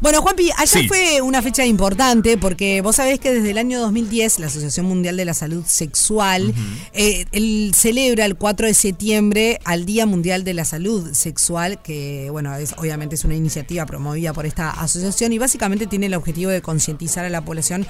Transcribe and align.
Bueno, 0.00 0.22
Juanpi, 0.22 0.50
ayer 0.56 0.82
Sí. 0.82 0.86
fue 0.88 1.20
una 1.22 1.42
fecha 1.42 1.66
importante 1.66 2.38
porque 2.38 2.80
vos 2.82 2.94
sabés 2.96 3.18
que 3.18 3.32
desde 3.34 3.50
el 3.50 3.58
año 3.58 3.80
2010 3.80 4.38
la 4.38 4.46
Asociación 4.46 4.86
Mundial 4.86 5.16
de 5.16 5.24
la 5.24 5.34
Salud 5.34 5.64
Sexual 5.66 6.54
eh, 6.92 7.24
él 7.32 7.72
celebra 7.74 8.24
el 8.24 8.36
4 8.36 8.68
de 8.68 8.74
septiembre 8.74 9.58
al 9.64 9.86
Día 9.86 10.06
Mundial 10.06 10.44
de 10.44 10.54
la 10.54 10.64
Salud 10.64 11.12
Sexual, 11.14 11.82
que 11.82 12.28
bueno, 12.30 12.54
es, 12.54 12.74
obviamente 12.78 13.16
es 13.16 13.24
una 13.24 13.34
iniciativa 13.34 13.86
promovida 13.86 14.32
por 14.32 14.46
esta 14.46 14.70
asociación 14.70 15.32
y 15.32 15.38
básicamente 15.38 15.88
tiene 15.88 16.06
el 16.06 16.14
objetivo 16.14 16.52
de 16.52 16.62
concientizar 16.62 17.24
a 17.24 17.28
la 17.28 17.44
población 17.44 17.84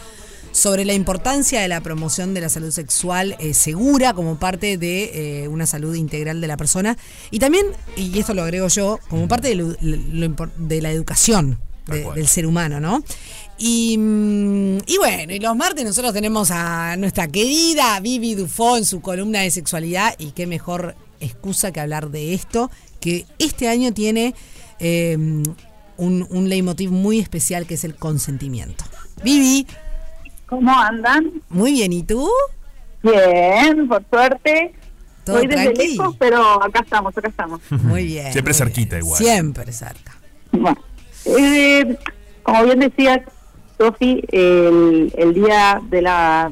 sobre 0.51 0.87
la 0.87 0.95
importancia 0.95 1.61
de 1.61 1.69
la 1.69 1.83
promoción 1.83 2.33
de 2.33 2.41
la 2.41 2.49
salud 2.49 2.71
sexual 2.71 3.37
eh, 3.39 3.53
segura 3.53 4.15
como 4.15 4.39
parte 4.39 4.79
de 4.79 5.43
eh, 5.43 5.49
una 5.49 5.67
salud 5.67 5.95
integral 5.95 6.41
de 6.41 6.47
la 6.47 6.57
persona. 6.57 6.97
Y 7.31 7.39
también, 7.39 7.67
y 7.99 8.19
esto 8.19 8.33
lo 8.33 8.43
agrego 8.45 8.69
yo, 8.69 8.99
como 9.11 9.29
parte 9.29 9.49
de, 9.49 9.55
lo- 9.57 9.77
de 10.57 10.81
la 10.81 10.91
educación 10.91 11.59
de- 11.89 12.11
del 12.15 12.27
ser 12.29 12.47
humano, 12.47 12.81
¿no? 12.81 13.03
Y, 13.59 13.97
mm, 13.99 14.79
y 14.87 14.97
bueno, 14.99 15.33
y 15.33 15.41
los 15.41 15.57
martes 15.57 15.85
nosotros 15.85 16.13
tenemos 16.13 16.51
a 16.53 16.97
nuestra 16.97 17.27
querida 17.29 17.99
Vivi 18.01 18.35
Dufo 18.35 18.77
en 18.77 18.85
su 18.85 19.01
columna 19.01 19.41
de 19.41 19.51
sexualidad 19.51 20.15
y 20.19 20.31
qué 20.33 20.47
mejor 20.47 20.95
excusa 21.21 21.73
que 21.73 21.81
hablar 21.81 22.11
de 22.11 22.35
esto, 22.35 22.71
que 23.01 23.27
este 23.39 23.69
año 23.69 23.93
tiene 23.93 24.35
eh, 24.79 25.17
un, 25.97 26.27
un 26.31 26.49
leitmotiv 26.49 26.93
muy 26.93 27.19
especial 27.19 27.67
que 27.67 27.75
es 27.75 27.83
el 27.85 27.97
consentimiento. 27.97 28.85
Vivi, 29.25 29.67
¿Cómo 30.47 30.73
andan? 30.79 31.43
muy 31.49 31.73
bien, 31.73 31.93
¿y 31.93 32.05
tú? 32.05 32.29
Bien, 33.03 33.89
por 33.89 34.05
suerte. 34.09 34.73
Todo 35.25 35.37
Voy 35.39 35.47
desde 35.47 35.75
lejos, 35.75 36.17
pero 36.19 36.63
acá 36.63 36.81
estamos, 36.83 37.17
acá 37.17 37.29
estamos. 37.29 37.61
Muy 37.71 38.05
bien. 38.07 38.33
Siempre 38.33 38.53
muy 38.55 38.59
cerquita 38.59 38.97
bien. 38.97 39.05
igual. 39.07 39.19
Siempre 39.23 39.73
cerca. 39.73 40.17
Bueno, 40.53 40.79
eh, 41.37 41.99
como 42.43 42.65
bien 42.65 42.81
decías, 42.81 43.21
Sofi, 43.79 44.25
el, 44.33 45.35
Día 45.35 45.81
de 45.89 46.03
la 46.03 46.51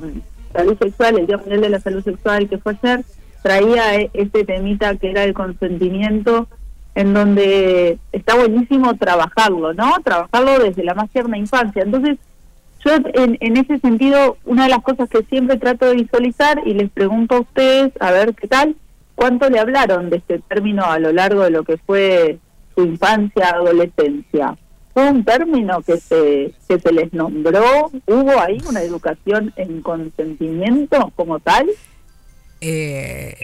Salud 0.53 0.77
Sexual, 0.79 1.19
el 1.19 1.27
Día 1.27 1.39
Mundial 1.39 1.61
de 1.61 1.71
la 1.71 1.81
Salud 1.81 2.05
Sexual 2.05 2.49
que 2.49 2.59
fue 2.59 2.77
ayer, 2.83 3.05
traía 3.43 3.97
eh, 3.97 4.11
este 4.13 4.45
temita 4.45 4.95
que 4.97 5.11
era 5.11 5.25
el 5.25 5.35
consentimiento, 5.35 6.49
en 6.95 7.13
donde 7.13 7.99
está 8.13 8.37
buenísimo 8.37 8.95
trabajarlo, 8.97 9.75
¿no? 9.75 9.95
Trabajarlo 10.05 10.59
desde 10.61 10.85
la 10.85 10.95
más 10.95 11.11
tierna 11.11 11.37
infancia. 11.37 11.83
Entonces, 11.83 12.19
yo 12.85 12.95
en, 12.95 13.37
en 13.41 13.57
ese 13.57 13.79
sentido, 13.81 14.39
una 14.45 14.65
de 14.65 14.71
las 14.71 14.83
cosas 14.83 15.09
que 15.09 15.25
siempre 15.25 15.57
trato 15.57 15.87
de 15.87 15.95
visualizar 15.95 16.63
y 16.65 16.75
les 16.75 16.91
pregunto 16.91 17.37
a 17.37 17.41
ustedes, 17.41 17.93
a 18.01 18.13
ver 18.13 18.35
qué 18.35 18.47
tal, 18.49 18.77
¿cuánto 19.15 19.51
le 19.51 19.59
hablaron 19.59 20.11
de 20.11 20.19
este 20.19 20.39
término 20.39 20.85
a 20.85 20.99
lo 20.99 21.13
largo 21.13 21.43
de 21.43 21.51
lo 21.51 21.65
que 21.65 21.77
fue 21.79 22.39
su 22.75 22.85
infancia, 22.85 23.51
adolescencia? 23.51 24.57
¿Fue 24.97 25.11
un 25.11 25.25
término 25.27 25.83
que 25.83 26.01
se, 26.01 26.55
que 26.67 26.81
se 26.81 26.91
les 26.91 27.13
nombró? 27.13 27.91
¿Hubo 28.07 28.41
ahí 28.41 28.57
una 28.67 28.81
educación 28.81 29.53
en 29.57 29.83
consentimiento 29.83 31.13
como 31.15 31.39
tal? 31.39 31.67
Eh, 32.63 33.37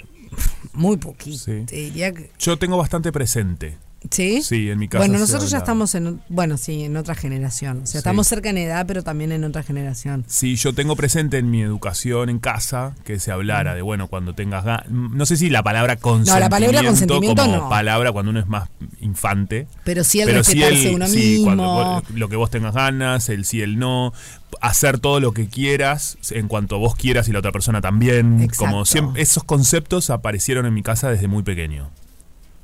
muy 0.72 0.96
poquito. 0.96 1.36
Sí. 1.36 1.64
Te 1.66 1.76
diría 1.76 2.10
que- 2.12 2.30
Yo 2.38 2.56
tengo 2.58 2.78
bastante 2.78 3.12
presente. 3.12 3.76
¿Sí? 4.10 4.42
Sí, 4.42 4.68
en 4.68 4.78
mi 4.78 4.88
casa 4.88 4.98
Bueno, 5.06 5.18
nosotros 5.18 5.50
ya 5.50 5.58
estamos 5.58 5.94
en, 5.94 6.20
bueno, 6.28 6.56
sí, 6.58 6.84
en 6.84 6.96
otra 6.96 7.14
generación. 7.14 7.82
O 7.82 7.86
sea, 7.86 7.92
Sí. 7.92 7.98
estamos 7.98 8.26
cerca 8.26 8.50
en 8.50 8.58
edad, 8.58 8.84
pero 8.86 9.02
también 9.02 9.32
en 9.32 9.44
otra 9.44 9.62
generación. 9.62 10.24
Sí, 10.26 10.56
yo 10.56 10.74
tengo 10.74 10.96
presente 10.96 11.38
en 11.38 11.50
mi 11.50 11.62
educación 11.62 12.28
en 12.28 12.38
casa 12.38 12.94
que 13.04 13.18
se 13.20 13.30
hablara 13.32 13.74
de, 13.74 13.82
bueno, 13.82 14.08
cuando 14.08 14.34
tengas 14.34 14.64
ganas. 14.64 14.88
No 14.90 15.24
sé 15.24 15.36
si 15.36 15.50
la 15.50 15.62
palabra 15.62 15.96
consentimiento. 15.96 16.40
la 16.40 16.50
palabra 16.50 16.82
consentimiento 16.88 17.42
como 17.42 17.56
no. 17.56 17.68
palabra 17.68 18.12
cuando 18.12 18.30
uno 18.30 18.40
es 18.40 18.48
más 18.48 18.68
infante. 19.00 19.66
Pero 19.84 20.04
sí 20.04 20.20
el 20.20 20.26
Pero 20.28 20.44
sí 20.44 20.54
respetarse 20.54 20.88
el- 20.88 20.94
uno 20.94 21.06
sí, 21.06 21.16
mismo. 21.18 21.44
cuando 21.44 21.64
vos- 21.64 22.02
lo 22.10 22.28
que 22.28 22.36
vos 22.36 22.50
tengas 22.50 22.74
ganas, 22.74 23.28
el 23.28 23.44
sí, 23.44 23.62
el 23.62 23.78
no, 23.78 24.12
hacer 24.60 24.98
todo 24.98 25.20
lo 25.20 25.32
que 25.32 25.46
quieras 25.48 26.18
en 26.30 26.48
cuanto 26.48 26.78
vos 26.78 26.94
quieras 26.96 27.28
y 27.28 27.32
la 27.32 27.38
otra 27.38 27.52
persona 27.52 27.80
también. 27.80 28.40
Exacto. 28.42 28.64
Como 28.64 28.84
siempre, 28.84 29.22
esos 29.22 29.44
conceptos 29.44 30.10
aparecieron 30.10 30.66
en 30.66 30.74
mi 30.74 30.82
casa 30.82 31.08
desde 31.10 31.28
muy 31.28 31.42
pequeño. 31.42 31.90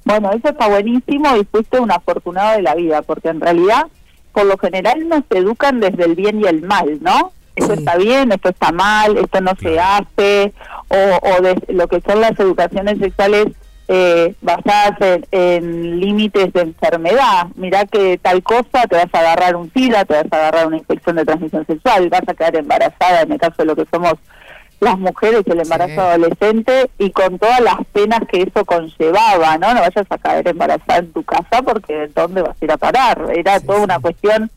Bueno, 0.08 0.30
eso 0.30 0.48
está 0.48 0.68
buenísimo 0.68 1.36
y 1.36 1.44
fuiste 1.44 1.78
un 1.78 1.92
afortunado 1.92 2.56
de 2.56 2.62
la 2.62 2.74
vida, 2.74 3.02
porque 3.02 3.28
en 3.28 3.42
realidad, 3.42 3.88
por 4.32 4.46
lo 4.46 4.56
general, 4.56 5.06
nos 5.06 5.22
educan 5.28 5.80
desde 5.80 6.06
el 6.06 6.14
bien 6.14 6.40
y 6.40 6.44
el 6.44 6.62
mal, 6.62 6.96
¿no? 7.02 7.32
Esto 7.54 7.74
está 7.74 7.96
bien, 7.96 8.32
esto 8.32 8.48
está 8.48 8.72
mal, 8.72 9.18
esto 9.18 9.42
no 9.42 9.52
se 9.60 9.78
hace, 9.78 10.54
o, 10.88 10.96
o 10.96 11.42
de 11.42 11.62
lo 11.74 11.88
que 11.88 12.00
son 12.00 12.22
las 12.22 12.40
educaciones 12.40 12.98
sexuales 12.98 13.48
eh, 13.88 14.34
basadas 14.40 14.98
en, 15.00 15.26
en 15.30 16.00
límites 16.00 16.54
de 16.54 16.62
enfermedad. 16.62 17.48
Mirá 17.56 17.84
que 17.84 18.16
tal 18.16 18.42
cosa, 18.42 18.86
te 18.88 18.96
vas 18.96 19.12
a 19.12 19.18
agarrar 19.18 19.56
un 19.56 19.70
SIDA, 19.74 20.06
te 20.06 20.14
vas 20.14 20.26
a 20.30 20.36
agarrar 20.36 20.68
una 20.68 20.78
infección 20.78 21.16
de 21.16 21.26
transmisión 21.26 21.66
sexual, 21.66 22.08
vas 22.08 22.26
a 22.26 22.32
quedar 22.32 22.56
embarazada, 22.56 23.20
en 23.20 23.32
el 23.32 23.38
caso 23.38 23.56
de 23.58 23.66
lo 23.66 23.76
que 23.76 23.84
somos 23.92 24.14
las 24.80 24.98
mujeres, 24.98 25.42
el 25.46 25.60
embarazo 25.60 25.92
Sí. 25.94 25.98
adolescente 26.00 26.90
y 26.98 27.10
con 27.10 27.38
todas 27.38 27.60
las 27.60 27.76
penas 27.92 28.20
que 28.30 28.42
eso 28.42 28.64
conllevaba, 28.64 29.58
¿no? 29.58 29.74
No 29.74 29.80
vayas 29.80 30.06
a 30.08 30.18
caer 30.18 30.46
embarazada 30.48 31.00
en 31.00 31.12
tu 31.12 31.22
casa 31.24 31.62
porque 31.62 32.08
¿dónde 32.14 32.42
vas 32.42 32.56
a 32.60 32.64
ir 32.64 32.70
a 32.72 32.76
parar? 32.76 33.26
Era 33.34 33.58
Sí, 33.58 33.66
toda 33.66 33.78
sí. 33.78 33.84
una 33.84 33.98
cuestión 33.98 34.50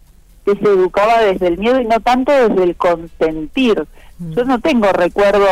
que 0.46 0.56
se 0.56 0.64
educaba 0.66 1.20
desde 1.22 1.48
el 1.48 1.58
miedo 1.58 1.80
y 1.82 1.86
no 1.86 2.00
tanto 2.00 2.32
desde 2.32 2.64
el 2.64 2.76
consentir. 2.76 3.86
Mm. 4.20 4.32
Yo 4.34 4.46
no 4.46 4.60
tengo 4.60 4.92
recuerdo, 4.92 5.48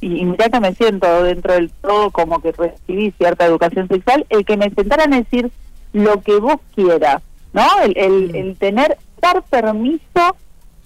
y, 0.00 0.18
y 0.20 0.24
mirá 0.24 0.48
que 0.48 0.60
me 0.60 0.74
siento 0.74 1.22
dentro 1.24 1.54
del 1.54 1.70
todo 1.70 2.10
como 2.10 2.40
que 2.40 2.52
recibí 2.52 3.12
cierta 3.18 3.44
educación 3.46 3.88
sexual, 3.88 4.26
el 4.28 4.44
que 4.44 4.56
me 4.56 4.70
sentaran 4.70 5.12
a 5.12 5.18
decir 5.18 5.50
lo 5.92 6.20
que 6.22 6.36
vos 6.38 6.56
quieras, 6.74 7.22
¿no? 7.52 7.66
El, 7.82 7.96
el, 7.96 8.32
Mm. 8.32 8.34
el 8.36 8.56
tener, 8.58 8.98
dar 9.20 9.42
permiso 9.42 10.36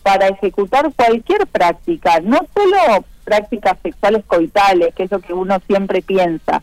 para 0.03 0.29
ejecutar 0.29 0.91
cualquier 0.95 1.47
práctica, 1.47 2.21
no 2.21 2.39
solo 2.55 3.05
prácticas 3.29 3.77
sexuales 3.83 4.23
coitales, 4.27 4.95
que 4.95 5.03
es 5.05 5.11
lo 5.11 5.21
que 5.21 5.33
uno 5.35 5.59
siempre 5.67 6.01
piensa, 6.03 6.63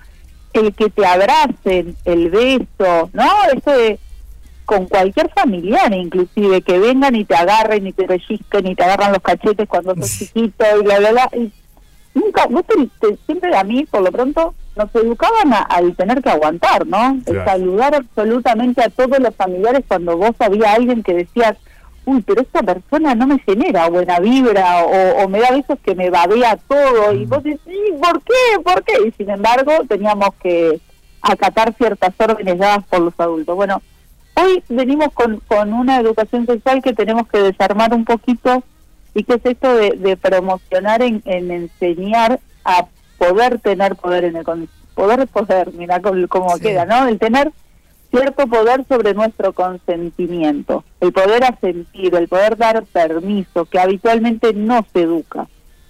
el 0.54 0.74
que 0.74 0.90
te 0.90 1.06
abracen, 1.06 1.96
el 2.06 2.30
beso, 2.30 3.10
¿no? 3.14 3.30
Eso 3.56 3.72
de 3.72 4.00
con 4.66 4.88
cualquier 4.88 5.30
familiar 5.30 5.94
inclusive, 5.94 6.62
que 6.64 6.80
vengan 6.80 7.16
y 7.16 7.24
te 7.24 7.36
agarren 7.36 7.86
y 7.86 7.94
te 7.94 8.06
pellizquen 8.06 8.66
y 8.66 8.74
te 8.76 8.84
agarran 8.84 9.12
los 9.14 9.22
cachetes 9.22 9.68
cuando 9.70 9.94
sos 9.96 10.10
chiquito 10.20 10.66
y 10.80 10.84
bla, 10.84 10.98
bla, 11.00 11.12
bla. 11.12 11.30
Y 11.38 11.52
nunca, 12.16 12.48
vos 12.48 12.64
te- 12.66 12.90
te- 13.00 13.18
siempre 13.28 13.56
a 13.56 13.64
mí, 13.64 13.86
por 13.86 14.02
lo 14.02 14.12
pronto, 14.12 14.56
nos 14.76 14.90
educaban 14.96 15.54
a- 15.54 15.62
al 15.78 15.96
tener 15.96 16.22
que 16.24 16.30
aguantar, 16.32 16.88
¿no? 16.88 17.12
El 17.14 17.24
Claro. 17.24 17.46
saludar 17.52 17.96
absolutamente 17.96 18.82
a 18.84 18.90
todos 18.90 19.20
los 19.20 19.36
familiares 19.36 19.84
cuando 19.88 20.18
vos 20.18 20.32
había 20.40 20.74
alguien 20.74 21.04
que 21.04 21.14
decías, 21.14 21.58
uy, 22.06 22.22
pero 22.22 22.42
esta 22.42 22.62
persona 22.64 23.16
no 23.16 23.28
me 23.28 23.40
genera 23.40 23.90
buena 23.90 24.20
vibra 24.20 24.84
o, 24.86 25.24
o 25.24 25.28
me 25.30 25.40
da 25.40 25.52
besos 25.52 25.78
que 25.84 25.96
me 25.96 26.10
babea 26.10 26.58
todo 26.68 27.14
y 27.14 27.26
vos 27.26 27.44
decís, 27.44 27.60
"Sí, 27.66 27.78
¿por 28.02 28.22
qué? 28.22 28.60
¿Por 28.64 28.84
qué? 28.84 28.94
Y 29.08 29.12
sin 29.12 29.30
embargo 29.30 29.72
teníamos 29.88 30.30
que 30.42 30.80
acatar 31.22 31.74
ciertas 31.76 32.14
órdenes 32.20 32.58
dadas 32.60 32.86
por 32.88 33.02
los 33.02 33.14
adultos. 33.18 33.56
Bueno, 33.56 33.82
hoy 34.36 34.64
venimos 34.70 35.10
con, 35.14 35.40
con 35.48 35.74
una 35.74 36.00
educación 36.00 36.46
sexual 36.46 36.82
que 36.84 36.94
tenemos 36.94 37.28
que 37.28 37.40
desarmar 37.40 37.94
un 37.94 38.06
poquito 38.06 38.64
y 39.16 39.24
que 39.24 39.34
es 39.36 39.46
esto 39.46 39.74
de, 39.76 39.92
de 39.92 40.18
promocionar 40.18 41.02
en, 41.02 41.22
en 41.26 41.50
enseñar 41.50 42.40
a 42.64 42.86
poder 43.18 43.60
tener 43.60 43.96
poder 43.96 44.26
en 44.26 44.36
el 44.36 44.44
poder 44.94 45.28
poder 45.28 45.74
mira 45.74 46.00
cómo, 46.02 46.28
cómo 46.28 46.56
Sí. 46.58 46.64
queda 46.64 46.86
no 46.86 47.08
el 47.08 47.18
tener 47.18 47.52
cierto 48.16 48.48
poder 48.48 48.86
sobre 48.88 49.14
nuestro 49.14 49.54
consentimiento 49.54 50.84
el 51.02 51.12
poder 51.12 51.44
asentir 51.44 52.16
el 52.16 52.28
poder 52.28 52.58
dar 52.58 52.84
permiso 52.86 53.66
que 53.66 53.80
habitualmente 53.80 54.54
no 54.54 54.86
se 54.94 55.02
educa. 55.02 55.48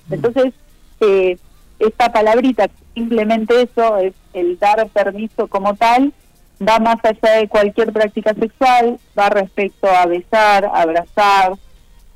Entonces 0.10 0.54
eh, 1.02 1.38
esta 1.80 2.12
palabrita 2.12 2.70
simplemente 2.94 3.62
eso 3.62 3.98
es 3.98 4.14
el 4.34 4.58
dar 4.58 4.88
permiso 4.90 5.48
como 5.48 5.76
tal 5.76 6.14
va 6.62 6.80
más 6.80 6.98
allá 7.04 7.38
de 7.38 7.48
cualquier 7.48 7.92
práctica 7.92 8.34
sexual 8.34 8.98
va 9.18 9.30
respecto 9.30 9.90
a 9.90 10.06
besar 10.06 10.70
abrazar. 10.74 11.54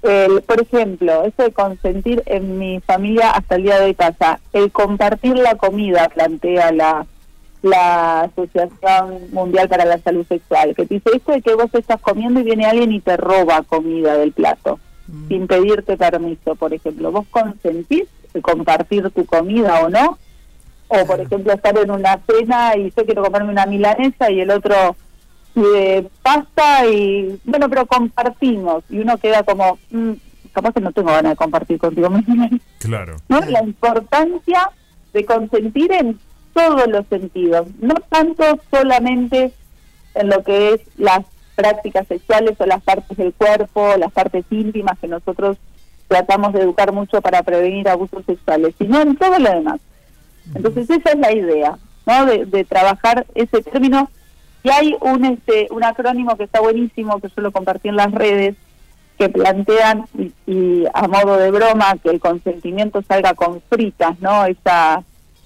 El, 0.01 0.41
por 0.44 0.61
ejemplo, 0.61 1.25
eso 1.25 1.44
de 1.44 1.51
consentir 1.51 2.23
en 2.25 2.57
mi 2.57 2.79
familia 2.79 3.31
hasta 3.31 3.56
el 3.56 3.63
día 3.63 3.79
de 3.79 3.85
hoy 3.88 3.94
pasa. 3.94 4.39
El 4.53 4.71
compartir 4.71 5.38
la 5.38 5.56
comida, 5.56 6.07
plantea 6.07 6.71
la, 6.71 7.06
la 7.61 8.21
Asociación 8.21 9.31
Mundial 9.31 9.67
para 9.67 9.85
la 9.85 9.97
Salud 10.00 10.25
Sexual, 10.27 10.75
que 10.75 10.85
te 10.85 10.95
dice 10.95 11.09
esto 11.13 11.31
de 11.33 11.41
que 11.41 11.56
vos 11.56 11.69
estás 11.73 12.00
comiendo 12.01 12.39
y 12.39 12.44
viene 12.44 12.65
alguien 12.65 12.91
y 12.91 13.01
te 13.01 13.17
roba 13.17 13.63
comida 13.63 14.15
del 14.17 14.31
plato, 14.31 14.79
sin 15.27 15.47
pedirte 15.47 15.97
permiso, 15.97 16.56
por 16.56 16.73
ejemplo. 16.73 17.11
¿Vos 17.11 17.25
consentís 17.29 18.03
compartir 18.41 19.09
tu 19.11 19.25
comida 19.25 19.81
o 19.81 19.89
no? 19.89 20.17
O, 20.88 21.06
por 21.06 21.19
ejemplo, 21.19 21.53
estar 21.53 21.77
en 21.77 21.91
una 21.91 22.19
cena 22.25 22.75
y 22.75 22.91
yo 22.95 23.06
quiero 23.06 23.23
comerme 23.23 23.51
una 23.51 23.65
milanesa 23.65 24.31
y 24.31 24.41
el 24.41 24.51
otro 24.51 24.95
de 25.56 26.07
pasta 26.21 26.85
y 26.85 27.39
bueno 27.44 27.69
pero 27.69 27.85
compartimos 27.85 28.83
y 28.89 29.00
uno 29.00 29.17
queda 29.17 29.44
como 29.44 29.77
mm, 29.89 30.11
capaz 30.53 30.73
que 30.73 30.81
no 30.81 30.91
tengo 30.91 31.09
ganas 31.09 31.31
de 31.31 31.35
compartir 31.35 31.79
contigo 31.79 32.09
Claro. 32.79 33.17
¿no? 33.27 33.41
la 33.41 33.63
importancia 33.63 34.69
de 35.13 35.25
consentir 35.25 35.91
en 35.91 36.19
todos 36.53 36.87
los 36.87 37.05
sentidos 37.07 37.67
no 37.79 37.95
tanto 38.09 38.43
solamente 38.71 39.51
en 40.15 40.29
lo 40.29 40.43
que 40.43 40.73
es 40.73 40.81
las 40.97 41.25
prácticas 41.55 42.07
sexuales 42.07 42.55
o 42.59 42.65
las 42.65 42.81
partes 42.81 43.17
del 43.17 43.33
cuerpo, 43.33 43.95
las 43.97 44.11
partes 44.11 44.45
íntimas 44.49 44.97
que 44.99 45.07
nosotros 45.07 45.57
tratamos 46.07 46.53
de 46.53 46.61
educar 46.61 46.91
mucho 46.91 47.21
para 47.21 47.43
prevenir 47.43 47.87
abusos 47.87 48.25
sexuales, 48.25 48.73
sino 48.77 49.01
en 49.01 49.15
todo 49.15 49.37
lo 49.39 49.49
demás. 49.49 49.79
Entonces 50.55 50.89
esa 50.89 51.11
es 51.11 51.19
la 51.19 51.31
idea, 51.31 51.77
¿no? 52.05 52.25
De, 52.25 52.65
trabajar 52.65 53.25
ese 53.35 53.61
término. 53.61 54.09
Y 54.63 54.69
hay 54.69 54.95
un 54.99 55.23
este 55.25 55.67
un 55.71 55.83
acrónimo 55.83 56.35
que 56.35 56.43
está 56.43 56.59
buenísimo, 56.59 57.19
que 57.19 57.29
yo 57.29 57.41
lo 57.41 57.51
compartí 57.51 57.89
en 57.89 57.95
las 57.95 58.11
redes, 58.11 58.55
que 59.17 59.29
plantean, 59.29 60.05
y, 60.47 60.85
a 60.93 61.07
modo 61.07 61.37
de 61.37 61.51
broma, 61.51 61.95
que 62.01 62.09
el 62.09 62.19
consentimiento 62.19 63.01
salga 63.03 63.33
con 63.33 63.61
fritas, 63.69 64.19
¿no? 64.19 64.45
Esa, 64.45 65.03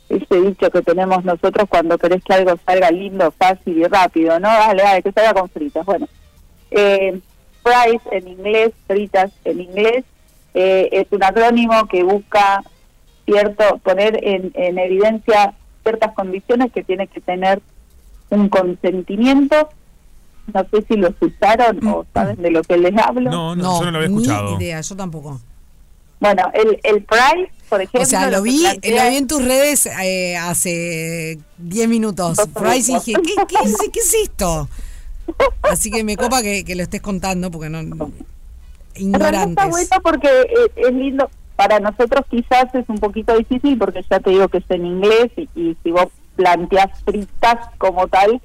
ese 0.09 0.41
dicho 0.41 0.69
que 0.69 0.81
tenemos 0.81 1.23
nosotros 1.23 1.67
cuando 1.69 1.97
querés 1.97 2.23
que 2.23 2.33
algo 2.33 2.53
salga 2.65 2.91
lindo, 2.91 3.31
fácil 3.37 3.77
y 3.77 3.85
rápido, 3.85 4.39
¿no? 4.39 4.47
Dale, 4.47 4.83
dale, 4.83 5.01
que 5.01 5.11
salga 5.11 5.33
con 5.33 5.49
fritas. 5.49 5.85
Bueno, 5.85 6.07
eh, 6.71 7.19
fries 7.63 8.01
en 8.11 8.27
inglés, 8.27 8.71
fritas 8.87 9.31
en 9.45 9.61
inglés, 9.61 10.03
eh, 10.53 10.89
es 10.91 11.07
un 11.11 11.23
acrónimo 11.23 11.87
que 11.87 12.03
busca 12.03 12.63
cierto 13.25 13.77
poner 13.79 14.19
en, 14.23 14.51
en 14.53 14.77
evidencia 14.77 15.53
ciertas 15.83 16.13
condiciones 16.13 16.71
que 16.71 16.83
tiene 16.83 17.07
que 17.07 17.21
tener 17.21 17.61
un 18.29 18.49
consentimiento. 18.49 19.69
No 20.53 20.65
sé 20.69 20.81
si 20.89 20.97
lo 20.97 21.07
escucharon 21.07 21.79
o 21.87 22.05
saben 22.13 22.41
de 22.41 22.51
lo 22.51 22.61
que 22.63 22.77
les 22.77 22.95
hablo. 22.97 23.31
No, 23.31 23.55
no, 23.55 23.79
yo 23.79 23.85
no 23.85 23.91
lo 23.91 23.97
había 23.99 24.09
escuchado. 24.09 24.57
Ni 24.57 24.65
idea, 24.65 24.81
yo 24.81 24.95
tampoco. 24.95 25.39
Bueno, 26.19 26.51
el, 26.53 26.79
el 26.83 27.03
price, 27.03 27.51
por 27.73 27.81
ejemplo. 27.81 28.01
O 28.03 28.05
sea, 28.05 28.29
lo, 28.29 28.43
vi, 28.43 28.61
lo 28.61 29.09
vi 29.09 29.17
en 29.17 29.27
tus 29.27 29.43
redes 29.43 29.87
eh, 29.87 30.37
hace 30.37 31.39
10 31.57 31.89
minutos. 31.89 32.37
Price 32.53 32.91
y 32.91 32.95
dije, 32.95 33.13
¿qué, 33.13 33.33
qué, 33.47 33.55
es, 33.63 33.75
¿qué 33.91 33.99
es 33.99 34.13
esto? 34.13 34.69
Así 35.63 35.89
que 35.89 36.03
me 36.03 36.15
copa 36.15 36.43
que, 36.43 36.63
que 36.63 36.75
lo 36.75 36.83
estés 36.83 37.01
contando 37.01 37.49
porque 37.49 37.69
no. 37.71 38.11
Ignorantes. 38.95 39.49
está 39.49 39.65
bueno 39.65 39.89
porque 40.03 40.27
eh, 40.27 40.71
es 40.75 40.93
lindo 40.93 41.27
para 41.55 41.79
nosotros 41.79 42.21
quizás 42.29 42.65
es 42.75 42.87
un 42.89 42.99
poquito 42.99 43.35
difícil 43.35 43.75
porque 43.79 44.05
ya 44.07 44.19
te 44.19 44.29
digo 44.29 44.47
que 44.49 44.59
es 44.59 44.69
en 44.69 44.85
inglés 44.85 45.31
y, 45.55 45.75
si 45.81 45.91
vos 45.91 46.09
planteas 46.35 47.01
fritas 47.03 47.69
como 47.79 48.07
tal, 48.07 48.39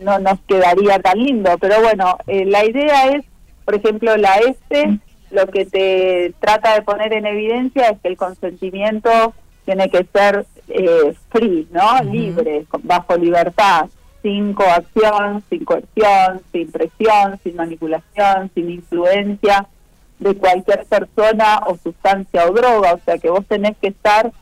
no 0.00 0.18
nos 0.18 0.38
quedaría 0.40 0.98
tan 0.98 1.18
lindo. 1.18 1.56
Pero 1.58 1.80
bueno, 1.80 2.18
eh, 2.26 2.44
la 2.44 2.62
idea 2.66 3.08
es, 3.12 3.24
por 3.64 3.74
ejemplo, 3.74 4.18
la 4.18 4.34
este, 4.36 5.00
lo 5.30 5.46
que 5.46 5.66
te 5.66 6.34
trata 6.40 6.74
de 6.74 6.82
poner 6.82 7.12
en 7.12 7.26
evidencia 7.26 7.88
es 7.88 8.00
que 8.00 8.08
el 8.08 8.16
consentimiento 8.16 9.34
tiene 9.64 9.90
que 9.90 10.06
ser 10.12 10.46
eh, 10.68 11.14
free, 11.30 11.68
¿no? 11.70 12.02
Libre, 12.04 12.64
bajo 12.82 13.16
libertad, 13.16 13.88
sin 14.22 14.54
coacción, 14.54 15.42
sin 15.48 15.64
coerción, 15.64 16.42
sin 16.52 16.70
presión, 16.70 17.38
sin 17.42 17.56
manipulación, 17.56 18.50
sin 18.54 18.70
influencia 18.70 19.66
de 20.18 20.34
cualquier 20.36 20.84
persona 20.86 21.60
o 21.66 21.76
sustancia 21.76 22.46
o 22.46 22.52
droga, 22.52 22.94
o 22.94 23.00
sea 23.04 23.18
que 23.18 23.28
vos 23.28 23.44
tenés 23.46 23.76
que 23.78 23.88
estar 23.88 24.32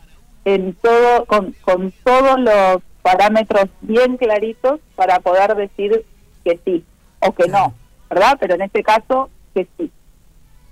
en 0.45 0.75
todo 0.75 1.25
con, 1.25 1.53
con 1.63 1.93
todos 2.05 2.39
los 2.39 2.83
parámetros 3.03 3.67
bien 3.81 4.17
claritos 4.17 4.81
para 4.95 5.21
poder 5.21 5.55
decir 5.57 6.05
que 6.45 6.59
sí 6.65 6.85
o 7.21 7.33
que 7.33 7.49
no, 7.49 7.75
¿verdad? 8.09 8.37
Pero 8.39 8.55
en 8.55 8.63
este 8.63 8.83
caso 8.83 9.31
que 9.55 9.67
sí. 9.77 9.91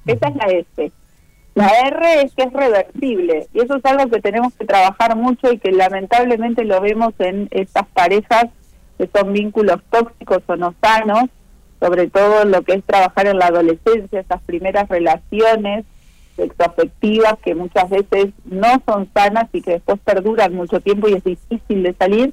Esa 0.06 0.28
es 0.28 0.36
la 0.36 0.46
S. 0.46 0.92
La 1.54 1.68
R 1.68 2.22
es 2.22 2.34
que 2.34 2.44
es 2.44 2.52
reversible 2.52 3.46
y 3.52 3.60
eso 3.60 3.76
es 3.76 3.84
algo 3.84 4.10
que 4.10 4.20
tenemos 4.20 4.54
que 4.54 4.64
trabajar 4.64 5.16
mucho 5.16 5.52
y 5.52 5.58
que 5.58 5.70
lamentablemente 5.70 6.64
lo 6.64 6.80
vemos 6.80 7.12
en 7.18 7.48
estas 7.50 7.86
parejas 7.88 8.46
que 8.96 9.08
son 9.14 9.32
vínculos 9.32 9.80
tóxicos 9.90 10.42
o 10.46 10.56
no 10.56 10.74
sanos 10.80 11.28
sobre 11.82 12.08
todo 12.08 12.44
lo 12.44 12.62
que 12.62 12.74
es 12.74 12.84
trabajar 12.84 13.26
en 13.26 13.38
la 13.38 13.46
adolescencia, 13.46 14.20
esas 14.20 14.40
primeras 14.42 14.88
relaciones 14.88 15.84
sexoafectivas 16.36 17.34
que 17.44 17.56
muchas 17.56 17.90
veces 17.90 18.28
no 18.44 18.80
son 18.86 19.10
sanas 19.12 19.48
y 19.52 19.60
que 19.60 19.72
después 19.72 19.98
perduran 20.04 20.54
mucho 20.54 20.80
tiempo 20.80 21.08
y 21.08 21.14
es 21.14 21.24
difícil 21.24 21.82
de 21.82 21.92
salir, 21.94 22.32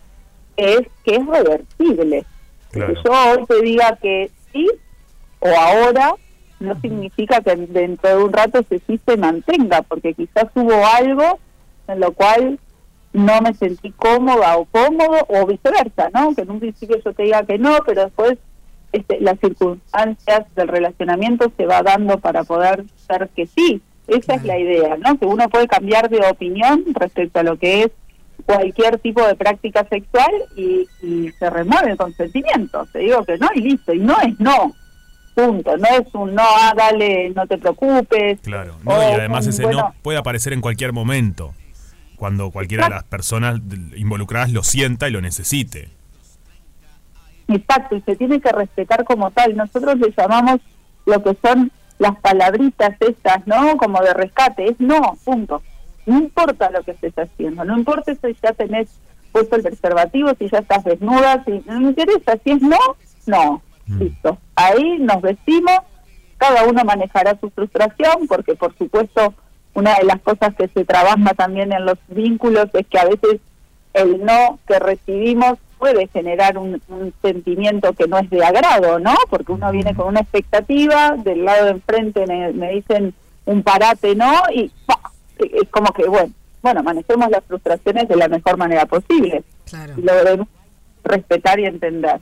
es 0.56 0.82
que 1.04 1.16
es 1.16 1.26
reversible. 1.26 2.26
Que 2.72 2.94
yo 3.04 3.12
hoy 3.12 3.46
te 3.48 3.62
diga 3.62 3.98
que 4.00 4.30
sí 4.54 4.68
o 5.40 5.48
ahora 5.48 6.14
no 6.60 6.80
significa 6.82 7.42
que 7.42 7.56
dentro 7.56 8.10
de 8.10 8.24
un 8.24 8.34
rato 8.34 8.60
ese 8.60 8.82
sí 8.86 9.00
se 9.06 9.18
mantenga, 9.18 9.82
porque 9.84 10.14
quizás 10.14 10.46
hubo 10.56 10.86
algo 10.86 11.40
en 11.88 12.00
lo 12.00 12.12
cual 12.14 12.60
no 13.14 13.42
me 13.42 13.54
sentí 13.54 13.92
cómoda 13.92 14.58
o 14.58 14.66
cómodo 14.66 15.26
o 15.28 15.46
viceversa, 15.46 16.10
¿no? 16.14 16.36
Que 16.36 16.42
en 16.42 16.52
un 16.52 16.60
principio 16.60 16.98
yo 17.04 17.14
te 17.14 17.24
diga 17.24 17.44
que 17.44 17.58
no, 17.58 17.78
pero 17.86 18.06
después 18.06 18.38
este, 18.92 19.20
las 19.22 19.40
circunstancias 19.40 20.46
del 20.56 20.68
relacionamiento 20.68 21.52
se 21.56 21.66
va 21.66 21.82
dando 21.82 22.20
para 22.20 22.44
poder 22.44 22.86
ser 23.08 23.30
que 23.36 23.46
sí. 23.46 23.82
Esa 24.08 24.36
es 24.36 24.44
la 24.44 24.58
idea, 24.58 24.98
¿no? 24.98 25.18
Que 25.20 25.26
uno 25.26 25.48
puede 25.50 25.68
cambiar 25.68 26.10
de 26.10 26.26
opinión 26.28 26.84
respecto 26.96 27.40
a 27.40 27.44
lo 27.44 27.58
que 27.58 27.84
es 27.84 27.92
cualquier 28.46 28.98
tipo 28.98 29.26
de 29.26 29.36
práctica 29.36 29.86
sexual 29.88 30.32
y, 30.56 30.88
se 31.38 31.50
remueve 31.50 31.92
el 31.92 31.98
consentimiento. 31.98 32.88
Te 32.92 33.00
digo 33.00 33.24
que 33.24 33.38
no 33.38 33.48
y 33.54 33.62
listo. 33.62 33.94
Y 33.94 34.00
no 34.00 34.20
es 34.22 34.40
no. 34.40 34.74
Punto. 35.46 35.78
No 35.78 35.88
es 35.88 36.14
un 36.14 36.36
no, 36.36 36.44
ah, 36.44 36.74
dale, 36.76 37.30
no 37.30 37.48
te 37.48 37.58
preocupes. 37.58 38.40
Claro. 38.42 38.76
No, 38.84 38.92
y 38.94 39.14
además 39.14 39.48
ese 39.48 39.66
no 39.68 39.94
puede 40.02 40.18
aparecer 40.18 40.54
en 40.54 40.62
cualquier 40.62 40.94
momento. 40.94 41.54
Cuando 42.16 42.52
cualquiera 42.52 42.86
de 42.86 42.90
las 42.92 43.04
personas 43.06 43.62
involucradas 43.96 44.52
lo 44.52 44.64
sienta 44.64 45.08
y 45.08 45.12
lo 45.12 45.22
necesite. 45.22 45.90
Exacto, 47.48 47.96
y 47.96 48.02
se 48.02 48.16
tiene 48.16 48.42
que 48.42 48.52
respetar 48.52 49.06
como 49.06 49.32
tal. 49.32 49.56
Nosotros 49.56 49.98
le 49.98 50.14
llamamos 50.16 50.60
lo 51.06 51.24
que 51.24 51.38
son 51.42 51.72
las 51.98 52.18
palabritas 52.20 52.96
estas, 53.00 53.48
¿no? 53.48 53.78
Como 53.78 54.02
de 54.02 54.14
rescate, 54.14 54.70
es 54.70 54.80
no, 54.80 55.18
punto. 55.24 55.62
No 56.06 56.18
importa 56.18 56.70
lo 56.72 56.84
que 56.84 56.92
estés 56.92 57.14
haciendo, 57.18 57.64
no 57.64 57.78
importa 57.78 58.14
si 58.16 58.36
ya 58.42 58.54
tenés 58.54 58.90
puesto 59.32 59.56
el 59.56 59.64
preservativo, 59.64 60.32
si 60.40 60.50
ya 60.50 60.60
estás 60.60 60.84
desnuda, 60.84 61.44
si 61.46 61.62
no 61.66 61.80
me 61.80 61.90
interesa, 61.90 62.38
si 62.44 62.52
es 62.52 62.62
no, 62.62 62.78
no, 63.28 63.62
mm. 63.90 64.00
listo. 64.00 64.38
Ahí 64.56 64.98
nos 65.00 65.22
vestimos, 65.22 65.80
cada 66.38 66.66
uno 66.66 66.84
manejará 66.84 67.38
su 67.40 67.50
frustración, 67.50 68.28
porque 68.28 68.56
por 68.56 68.76
supuesto 68.78 69.34
una 69.74 69.96
de 69.96 70.06
las 70.06 70.20
cosas 70.22 70.54
que 70.56 70.68
se 70.68 70.86
trabaja 70.86 71.34
también 71.36 71.72
en 71.72 71.86
los 71.86 71.98
vínculos 72.08 72.68
es 72.74 72.88
que 72.88 73.00
a 73.00 73.06
veces 73.06 73.40
el 73.94 74.24
no 74.24 74.60
que 74.68 74.80
recibimos 74.80 75.58
puede 75.78 76.08
generar 76.08 76.58
un, 76.58 76.82
sentimiento 77.22 77.94
que 77.94 78.08
no 78.08 78.20
es 78.20 78.30
de 78.30 78.44
agrado, 78.44 79.00
¿no? 79.00 79.16
Porque 79.30 79.54
uno 79.54 79.72
viene 79.72 79.96
con 79.96 80.08
una 80.08 80.20
expectativa, 80.20 81.16
del 81.18 81.46
lado 81.46 81.66
de 81.66 81.72
enfrente 81.72 82.26
me, 82.54 82.72
dicen 82.74 83.14
un 83.46 83.64
parate, 83.64 84.14
¿no? 84.16 84.34
Y 84.54 84.72
es 85.38 85.70
como 85.72 85.92
que, 85.94 86.08
bueno, 86.08 86.34
bueno, 86.62 86.84
manejemos 86.84 87.30
las 87.30 87.44
frustraciones 87.46 88.10
de 88.10 88.18
la 88.18 88.28
mejor 88.28 88.58
manera 88.58 88.86
posible. 88.86 89.44
Claro. 89.66 89.94
Y 89.98 90.02
lo 90.02 90.14
debemos 90.14 90.48
respetar 91.06 91.60
y 91.60 91.66
entender. 91.66 92.20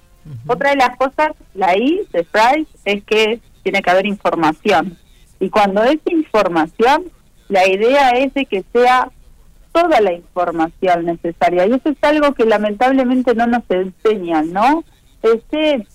Otra 0.47 0.71
de 0.71 0.77
las 0.77 0.95
cosas, 0.97 1.31
la 1.53 1.75
I 1.77 2.07
de 2.11 2.23
Price, 2.23 2.69
es 2.85 3.03
que 3.03 3.39
tiene 3.63 3.81
que 3.81 3.89
haber 3.89 4.05
información. 4.05 4.97
Y 5.39 5.49
cuando 5.49 5.83
es 5.83 5.97
información, 6.05 7.05
la 7.49 7.67
idea 7.67 8.11
es 8.11 8.33
de 8.33 8.45
que 8.45 8.63
sea 8.73 9.09
toda 9.71 10.01
la 10.01 10.13
información 10.13 11.05
necesaria. 11.05 11.67
Y 11.67 11.73
eso 11.73 11.89
es 11.89 11.97
algo 12.01 12.33
que 12.33 12.45
lamentablemente 12.45 13.35
no 13.35 13.45
nos 13.47 13.63
enseñan, 13.69 14.51
¿no? 14.51 14.83
Este, 15.21 15.85